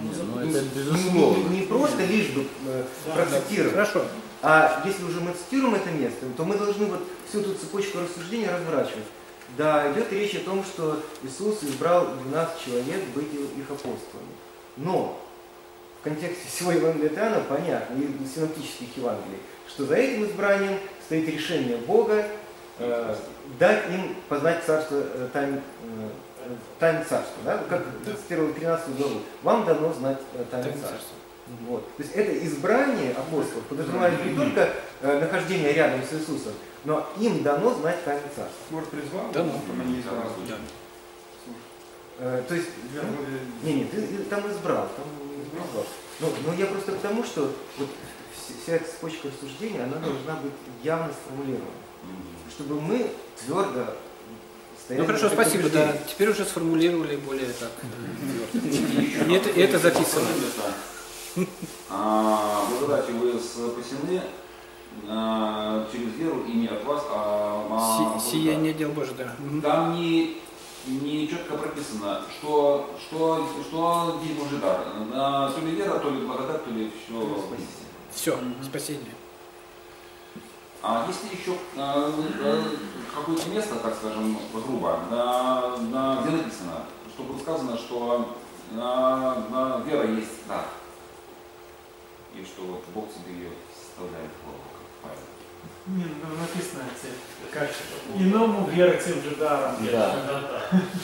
Ну, 0.00 0.40
это 0.40 0.64
безусловно. 0.74 1.36
Не, 1.36 1.48
не, 1.48 1.60
не 1.60 1.66
просто 1.66 2.04
лишь 2.04 2.28
бы 2.30 2.46
э, 2.66 2.84
процитировать. 3.14 3.72
Хорошо. 3.72 4.04
А 4.42 4.82
если 4.84 5.04
уже 5.04 5.20
мы 5.20 5.32
цитируем 5.32 5.74
это 5.74 5.90
место, 5.90 6.26
то 6.36 6.44
мы 6.44 6.56
должны 6.56 6.86
вот 6.86 7.02
всю 7.28 7.40
эту 7.40 7.54
цепочку 7.54 7.98
рассуждения 8.00 8.50
разворачивать. 8.50 9.04
Да, 9.56 9.90
идет 9.92 10.12
речь 10.12 10.34
о 10.34 10.40
том, 10.40 10.64
что 10.64 11.02
Иисус 11.22 11.62
избрал 11.62 12.08
12 12.28 12.64
человек 12.64 13.04
быть 13.14 13.32
их 13.32 13.70
апостолами. 13.70 14.34
Но 14.76 15.20
в 16.00 16.04
контексте 16.04 16.48
всего 16.48 16.72
Евангелия 16.72 17.10
от 17.10 17.16
Иоанна 17.16 17.42
понятно, 17.48 17.94
и 17.94 18.26
синоптических 18.26 18.96
Евангелий, 18.96 19.38
что 19.68 19.86
за 19.86 19.94
этим 19.94 20.26
избранием 20.26 20.78
стоит 21.06 21.28
решение 21.28 21.78
Бога 21.78 22.26
э, 22.78 23.16
дать 23.58 23.90
им 23.90 24.16
познать 24.28 24.64
царство 24.64 24.96
э, 24.96 25.28
тайн, 25.32 25.54
э, 25.54 26.08
тайны 26.78 27.04
царства, 27.04 27.36
да? 27.44 27.58
как 27.68 27.84
да. 28.04 28.12
цитировал 28.12 28.52
13 28.52 28.96
главу, 28.96 29.20
вам 29.42 29.64
дано 29.64 29.92
знать 29.92 30.18
э, 30.34 30.44
тайны 30.50 30.72
царства. 30.72 31.16
Вот. 31.68 31.96
То 31.96 32.02
есть 32.02 32.14
это 32.14 32.44
избрание 32.44 33.12
апостолов 33.12 33.64
подразумевает 33.68 34.24
не 34.24 34.34
только 34.34 34.68
э, 35.00 35.20
нахождение 35.20 35.72
рядом 35.72 36.02
с 36.02 36.12
Иисусом, 36.12 36.52
но 36.84 37.08
им 37.18 37.42
дано 37.42 37.74
знать 37.74 38.04
тайны 38.04 38.22
царства. 38.34 38.64
Может, 38.70 38.90
призвал? 38.90 39.30
Да, 39.32 39.44
ну, 39.44 39.84
не 39.84 40.00
избрал. 40.00 40.24
Э, 42.18 42.42
то 42.48 42.54
есть, 42.54 42.68
ну, 42.94 43.02
не, 43.62 43.74
не, 43.74 43.84
ты, 43.84 44.02
ты 44.02 44.24
там 44.24 44.40
избрал, 44.50 44.88
там 44.96 45.06
избрал. 45.42 45.86
Но, 46.20 46.28
но 46.46 46.54
я 46.54 46.66
просто 46.66 46.92
к 46.92 46.98
тому, 46.98 47.22
что 47.22 47.52
вот 47.78 47.88
вся 48.32 48.76
эта 48.76 48.90
цепочка 48.90 49.28
рассуждения, 49.28 49.82
она 49.84 49.96
должна 49.96 50.36
быть 50.36 50.52
явно 50.82 51.12
сформулирована. 51.12 51.70
Чтобы 52.50 52.80
мы 52.80 53.10
твердо 53.36 53.94
ну 54.88 55.06
хорошо, 55.06 55.28
спасибо. 55.28 55.68
Да, 55.68 55.92
теперь 56.08 56.30
уже 56.30 56.44
сформулировали 56.44 57.16
более 57.16 57.48
так. 57.52 57.72
И 58.54 59.32
это, 59.32 59.48
это 59.50 59.78
записано. 59.78 60.26
А, 61.90 62.64
благодати 62.70 63.10
вы 63.10 63.38
спасены 63.38 64.22
а, 65.08 65.86
через 65.92 66.14
веру 66.14 66.44
и 66.46 66.52
не 66.52 66.68
от 66.68 66.84
вас, 66.84 67.02
а, 67.10 68.16
а 68.16 68.20
Сияние 68.20 68.72
дел 68.72 68.90
Божьих, 68.92 69.16
да. 69.16 69.34
Там 69.62 69.94
не, 69.94 70.38
не 70.86 71.28
четко 71.28 71.56
прописано, 71.56 72.22
что, 72.38 72.96
что, 73.06 73.46
что 73.68 74.20
здесь 74.22 74.36
Божий 74.36 74.58
дар. 74.58 74.80
То 75.52 75.60
ли 75.60 75.72
вера, 75.72 75.98
то 75.98 76.10
ли 76.10 76.24
благодать, 76.24 76.64
то 76.64 76.70
ли 76.70 76.90
все. 77.04 77.44
Все, 78.14 78.38
спасение. 78.64 79.12
А 80.88 81.04
есть 81.08 81.24
ли 81.24 81.36
еще 81.36 81.58
э, 81.74 82.12
э, 82.44 82.62
какое-то 83.12 83.48
место, 83.50 83.74
так 83.74 83.96
скажем, 83.96 84.38
грубо, 84.52 85.00
на, 85.10 85.76
на, 85.78 86.22
где 86.22 86.36
написано, 86.36 86.84
что 87.12 87.24
было 87.24 87.38
сказано, 87.40 87.76
что 87.76 88.36
на, 88.70 89.34
на 89.50 89.82
вера 89.84 90.06
есть 90.06 90.46
дар, 90.46 90.64
и 92.36 92.44
что 92.44 92.62
вот 92.62 92.84
Бог 92.94 93.08
тебе 93.12 93.34
ее 93.34 93.50
вставляет 93.74 94.30
в 94.30 94.44
голову, 94.46 94.62
как? 95.02 95.12
Не, 95.88 96.04
ну 96.04 96.36
написано, 96.40 96.84
как 97.50 97.70
иному 98.16 98.68
вера 98.68 98.96
тем 98.96 99.20
же 99.22 99.34
даром. 99.34 99.74
Да. 99.90 100.14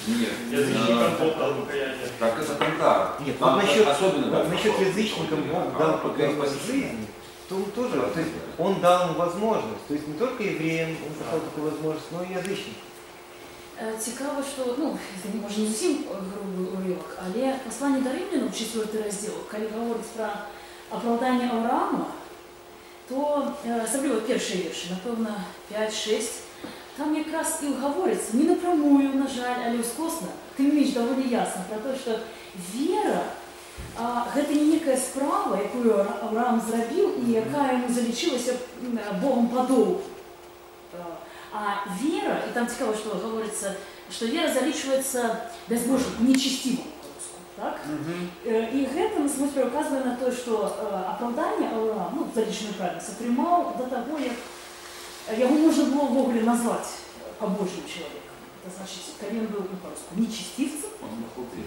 Нет, 0.06 0.32
язычникам 0.48 1.16
Бог 1.18 1.38
дал 1.38 1.54
покаяние. 1.54 2.08
Так 2.20 2.38
это 2.38 2.54
кантар. 2.54 3.14
Нет, 3.18 3.36
Там 3.36 3.54
вот 3.54 3.64
насчет, 3.64 3.88
особенно 3.88 4.44
насчет 4.44 4.78
язычникам 4.78 5.44
дал 5.76 6.00
жизни, 6.66 7.08
то 7.51 7.55
он 7.55 7.65
тоже, 7.71 8.01
то 8.13 8.19
есть 8.19 8.31
он 8.57 8.81
дал 8.81 9.09
им 9.09 9.15
возможность. 9.15 9.87
То 9.87 9.93
есть 9.93 10.07
не 10.07 10.13
только 10.13 10.43
евреям 10.43 10.89
он 10.89 11.13
дал 11.31 11.39
такую 11.39 11.71
возможность, 11.71 12.11
но 12.11 12.23
и 12.23 12.33
язычникам. 12.33 12.83
Е, 13.81 13.93
Цікаво, 13.99 14.43
що 14.55 14.75
ну 14.77 14.97
це 15.23 15.29
може 15.41 15.61
не 15.61 15.67
зовсім 15.67 15.97
грубий 16.33 16.73
уривок, 16.73 17.17
але 17.25 17.55
послання 17.65 17.99
до 17.99 18.09
римлянам, 18.09 18.53
4 18.53 19.03
розділ, 19.03 19.31
коли 19.51 19.67
говорить 19.77 20.05
про 20.05 20.27
оправдання 20.91 21.51
Авраама, 21.53 22.05
то 23.09 23.47
е, 23.67 23.81
особливо 23.85 24.21
перший 24.21 24.57
вірш, 24.57 24.89
напевно, 24.89 25.35
5-6, 25.73 26.21
там 26.97 27.15
якраз 27.15 27.59
і 27.63 27.81
говориться 27.81 28.37
не 28.37 28.43
напрямую, 28.43 29.09
на 29.13 29.27
жаль, 29.27 29.57
але 29.67 29.77
ускосно, 29.77 30.27
тим 30.55 30.67
не 30.67 30.73
менш 30.73 30.89
доволі 30.89 31.29
ясно 31.29 31.61
про 31.69 31.91
те, 31.91 31.99
що 31.99 32.11
віра 32.73 33.21
а, 33.21 33.40
гэта 34.35 34.53
не 34.53 34.65
некая 34.77 34.97
справа, 34.97 35.57
якую 35.57 35.93
Ара- 35.99 36.17
Авраам 36.23 36.61
зрабіў 36.61 37.13
і 37.27 37.31
якая 37.31 37.73
йому 37.73 37.93
залічилася 37.93 38.53
м, 38.83 38.99
Богом 39.21 39.47
по 39.47 39.61
долгу. 39.61 40.01
А, 40.93 41.17
А 41.53 41.87
вера, 42.03 42.43
и 42.49 42.53
там 42.53 42.67
цікаво, 42.67 42.93
что 42.93 43.09
говорится, 43.15 43.75
что 44.11 44.25
вера 44.25 44.53
залічваецца 44.53 45.49
безбожным, 45.69 46.27
нечестивым 46.27 46.83
по-руску, 47.01 47.37
так? 47.55 47.79
Э, 48.45 48.69
І 48.73 48.85
гэта 48.93 49.19
на 49.19 49.29
смысле 49.29 49.65
указывае 49.65 50.03
на 50.03 50.15
то, 50.17 50.31
что 50.31 50.75
э, 50.77 51.09
оправдание 51.11 51.69
Авраам, 51.71 52.13
ну, 52.15 52.27
залічную 52.35 52.73
правильность, 52.73 53.09
атрымаў 53.09 53.77
до 53.77 53.83
того, 53.85 54.19
як 54.19 54.37
яго 55.39 55.53
можна 55.55 55.83
было 55.85 56.05
ввогуле 56.05 56.41
назваць 56.41 56.89
побожным 57.39 57.85
чалавекам. 57.87 58.35
Это 58.65 58.75
значит, 58.77 59.15
калі 59.19 59.39
ён 59.39 59.47
быў 59.47 59.61
ну, 59.71 59.77
по-руску 59.81 60.15
нечестивцем, 60.15 60.89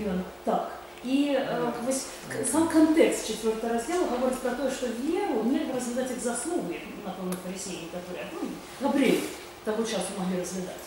Ён, 0.07 0.23
так. 0.45 0.71
І 1.05 1.25
е, 1.35 1.59
ось 1.89 2.05
к- 2.29 2.45
сам 2.53 2.69
контекст 2.69 3.27
4 3.43 3.75
розділу 3.75 4.05
говорить 4.11 4.39
про 4.39 4.51
те, 4.51 4.71
що 4.77 4.87
віру 4.87 5.43
нельзя 5.45 5.75
розглядати 5.75 6.11
як 6.15 6.21
заслугу, 6.23 6.65
як, 6.73 6.83
напевно, 7.07 7.33
фарисеї, 7.47 7.89
які 7.95 8.21
ну, 8.43 8.49
Габриэль 8.83 9.21
того 9.65 9.83
часу 9.85 10.11
могли 10.19 10.39
розглядати. 10.39 10.81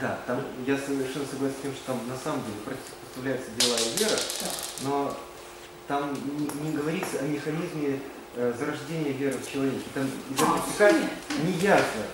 Да, 0.00 0.16
там 0.26 0.38
я 0.66 0.78
совершенно 0.86 1.26
согласен 1.30 1.56
с 1.58 1.62
тем, 1.62 1.72
что 1.74 1.86
там 1.92 1.98
на 2.08 2.16
самом 2.24 2.40
деле 2.46 2.58
противопоставляются 2.64 3.50
дела 3.58 3.76
и 3.78 4.02
вера, 4.04 4.18
Так. 4.40 4.52
но 4.84 5.14
там 5.86 6.16
не, 6.38 6.70
не 6.70 6.76
говорится 6.76 7.18
о 7.18 7.22
механизме 7.36 7.98
э, 8.38 8.52
зарождения 8.58 9.12
веры 9.12 9.36
в 9.38 9.52
человеке. 9.52 9.84
Там 9.94 10.04
из 10.04 10.40
А, 10.40 10.44
этого 10.44 10.58
стиха 10.66 10.92
нет. 10.92 11.10
не 11.44 11.52
ясно, 11.60 12.02
э, 12.02 12.06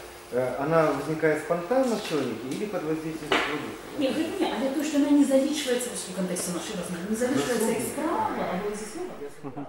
она 0.59 0.91
возникает 0.93 1.39
спонтанно 1.45 1.97
в 1.97 2.09
человеке 2.09 2.49
или 2.53 2.67
под 2.67 2.83
воздействием 2.83 3.33
своего 3.33 3.69
Ні, 3.99 4.07
гэта 4.09 4.41
не, 4.41 4.53
але 4.61 4.71
то, 4.71 4.85
що 4.85 4.99
вона 4.99 5.11
не 5.11 5.25
залічується, 5.25 5.91
ось 5.95 6.09
у 6.13 6.17
контексті 6.17 6.53
нашої 6.53 6.75
розмови, 6.79 7.05
не 7.11 7.17
залічується 7.17 7.67
як 7.69 7.79
справа 7.83 8.31
або 8.53 8.65
як 8.71 8.77
заслуга. 8.77 9.67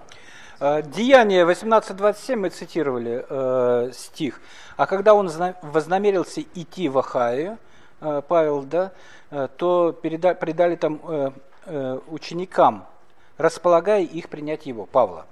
Э, 0.60 0.82
Деяние 0.82 1.44
18.27 1.46 2.36
мы 2.36 2.50
цитировали 2.50 3.24
э, 3.30 3.92
стих. 3.92 4.40
А 4.76 4.86
когда 4.86 5.14
он 5.14 5.28
зна- 5.28 5.54
вознамерился 5.62 6.44
идти 6.54 6.88
в 6.88 6.98
Ахаю, 6.98 7.56
э, 8.02 8.22
Павел, 8.28 8.62
да, 8.64 8.90
э, 9.32 9.48
то 9.56 9.94
переда- 10.02 10.34
передали 10.34 10.76
там 10.76 11.00
э, 11.08 11.30
э, 11.66 11.98
ученикам, 12.10 12.84
располагая 13.38 14.02
их 14.02 14.28
принять 14.28 14.66
его, 14.66 14.84
Павла. 14.86 15.24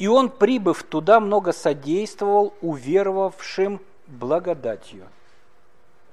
И 0.00 0.08
он, 0.08 0.28
прибыв 0.28 0.82
туда, 0.82 1.20
много 1.20 1.52
содействовал 1.52 2.52
уверовавшим 2.60 3.80
благодатью. 4.11 5.07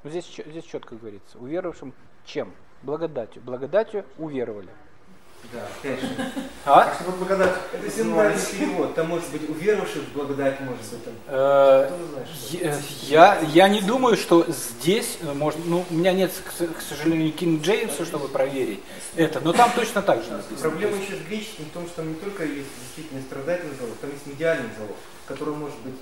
Ну, 0.04 0.10
Здесь, 0.10 0.26
здесь 0.46 0.64
четко 0.64 0.94
говорится. 0.96 1.38
Уверовавшим 1.38 1.92
чем? 2.24 2.52
Благодатью. 2.82 3.42
Благодатью 3.42 4.04
уверовали. 4.18 4.68
Да, 5.52 5.66
опять 5.66 6.00
же. 6.00 6.08
А? 6.64 6.94
Чтобы 6.94 7.16
благодать. 7.18 7.54
Это 7.72 7.90
синодальный 7.90 8.40
перевод. 8.44 8.94
Там 8.94 9.08
может 9.08 9.30
быть 9.30 9.48
уверовавших 9.48 10.02
в 10.02 10.12
благодать, 10.12 10.60
может 10.60 10.82
быть. 10.90 11.04
Там. 11.04 11.14
Э, 11.28 11.90
знает, 12.48 12.80
Я, 13.02 13.38
я, 13.38 13.48
я 13.48 13.68
не 13.68 13.80
думаю, 13.80 14.16
что 14.16 14.44
здесь 14.48 15.18
э, 15.22 15.32
можно, 15.32 15.62
ну, 15.64 15.84
у 15.88 15.94
меня 15.94 16.12
нет, 16.12 16.32
к 16.58 16.80
сожалению, 16.80 17.32
Кинг 17.32 17.62
Джеймса, 17.62 18.04
чтобы 18.04 18.28
проверить 18.28 18.80
это, 19.16 19.40
но 19.40 19.52
там 19.52 19.70
точно 19.74 20.02
так 20.02 20.22
же 20.22 20.30
написано. 20.30 20.70
Проблема 20.70 20.96
еще 20.96 21.16
с 21.16 21.20
греческим 21.20 21.64
в 21.66 21.70
том, 21.70 21.86
что 21.86 21.96
там 21.96 22.08
не 22.08 22.14
только 22.14 22.44
есть 22.44 22.68
действительно 22.80 23.22
страдательный 23.22 23.76
залог, 23.76 23.96
там 24.00 24.10
есть 24.10 24.26
медиальный 24.26 24.70
залог, 24.76 24.96
который 25.26 25.54
может 25.54 25.78
быть 25.80 25.94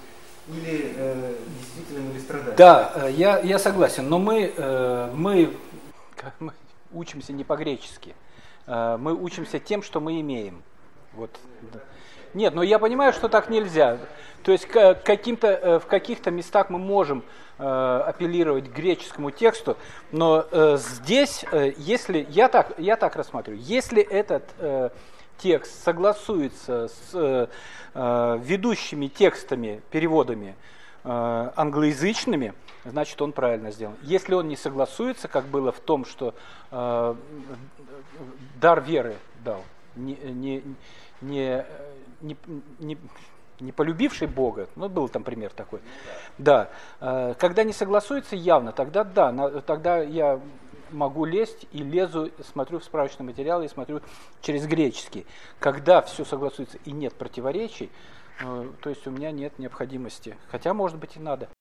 или 0.48 0.94
э, 0.96 1.34
действительным, 1.58 2.10
или 2.10 2.18
страдательным. 2.18 2.56
Да, 2.56 2.92
э, 2.94 3.12
я, 3.12 3.38
я 3.40 3.58
согласен, 3.58 4.08
но 4.08 4.18
мы, 4.18 4.52
э, 4.56 5.10
мы, 5.14 5.56
мы 6.38 6.52
учимся 6.92 7.32
не 7.32 7.44
по-гречески, 7.44 8.14
Э, 8.66 8.96
мы 8.98 9.14
учимся 9.14 9.58
тем, 9.58 9.82
что 9.82 10.00
мы 10.00 10.20
имеем. 10.20 10.62
Вот. 11.12 11.30
Нет, 12.34 12.54
но 12.54 12.62
я 12.62 12.78
понимаю, 12.78 13.12
что 13.12 13.28
так 13.28 13.48
нельзя. 13.48 13.98
То 14.42 14.52
есть 14.52 14.66
каким-то, 14.66 15.48
э, 15.48 15.78
в 15.78 15.86
каких-то 15.86 16.30
местах 16.30 16.70
мы 16.70 16.78
можем 16.78 17.24
э, 17.58 18.02
апеллировать 18.06 18.70
к 18.70 18.74
греческому 18.74 19.30
тексту, 19.30 19.76
но 20.12 20.46
э, 20.50 20.76
здесь, 20.78 21.44
э, 21.50 21.72
если 21.78 22.26
я 22.28 22.48
так, 22.48 22.78
я 22.78 22.96
так 22.96 23.16
рассматриваю, 23.16 23.60
если 23.62 24.02
этот 24.02 24.44
э, 24.58 24.90
текст 25.38 25.82
согласуется 25.84 26.88
с 26.88 27.10
э, 27.14 27.46
э, 27.94 28.38
ведущими 28.42 29.08
текстами, 29.08 29.82
переводами 29.90 30.56
э, 31.04 31.50
англоязычными, 31.56 32.54
значит 32.84 33.20
он 33.22 33.32
правильно 33.32 33.70
сделан. 33.70 33.96
Если 34.02 34.34
он 34.34 34.48
не 34.48 34.56
согласуется, 34.56 35.28
как 35.28 35.46
было 35.46 35.72
в 35.72 35.80
том, 35.80 36.04
что 36.04 36.34
э, 36.70 37.14
дар 38.60 38.80
веры 38.80 39.16
дал, 39.44 39.62
не, 39.94 40.14
не, 40.14 40.62
не, 41.20 41.64
не, 42.20 42.36
не, 42.78 42.98
не 43.60 43.72
полюбивший 43.72 44.26
Бога, 44.26 44.68
ну 44.76 44.88
был 44.88 45.08
там 45.08 45.22
пример 45.24 45.50
такой, 45.50 45.80
да, 46.38 46.68
э, 47.00 47.34
когда 47.38 47.64
не 47.64 47.72
согласуется 47.72 48.36
явно, 48.36 48.72
тогда 48.72 49.04
да, 49.04 49.60
тогда 49.62 49.98
я 49.98 50.40
могу 50.90 51.24
лезть 51.24 51.66
и 51.72 51.78
лезу, 51.78 52.30
смотрю 52.52 52.78
в 52.78 52.84
справочный 52.84 53.24
материал 53.24 53.62
и 53.62 53.68
смотрю 53.68 54.00
через 54.40 54.66
греческий. 54.66 55.26
Когда 55.58 56.02
все 56.02 56.24
согласуется 56.24 56.78
и 56.84 56.92
нет 56.92 57.14
противоречий, 57.14 57.90
э, 58.40 58.70
то 58.80 58.90
есть 58.90 59.06
у 59.06 59.10
меня 59.10 59.30
нет 59.30 59.58
необходимости, 59.58 60.36
хотя 60.50 60.74
может 60.74 60.98
быть 60.98 61.16
и 61.16 61.20
надо. 61.20 61.48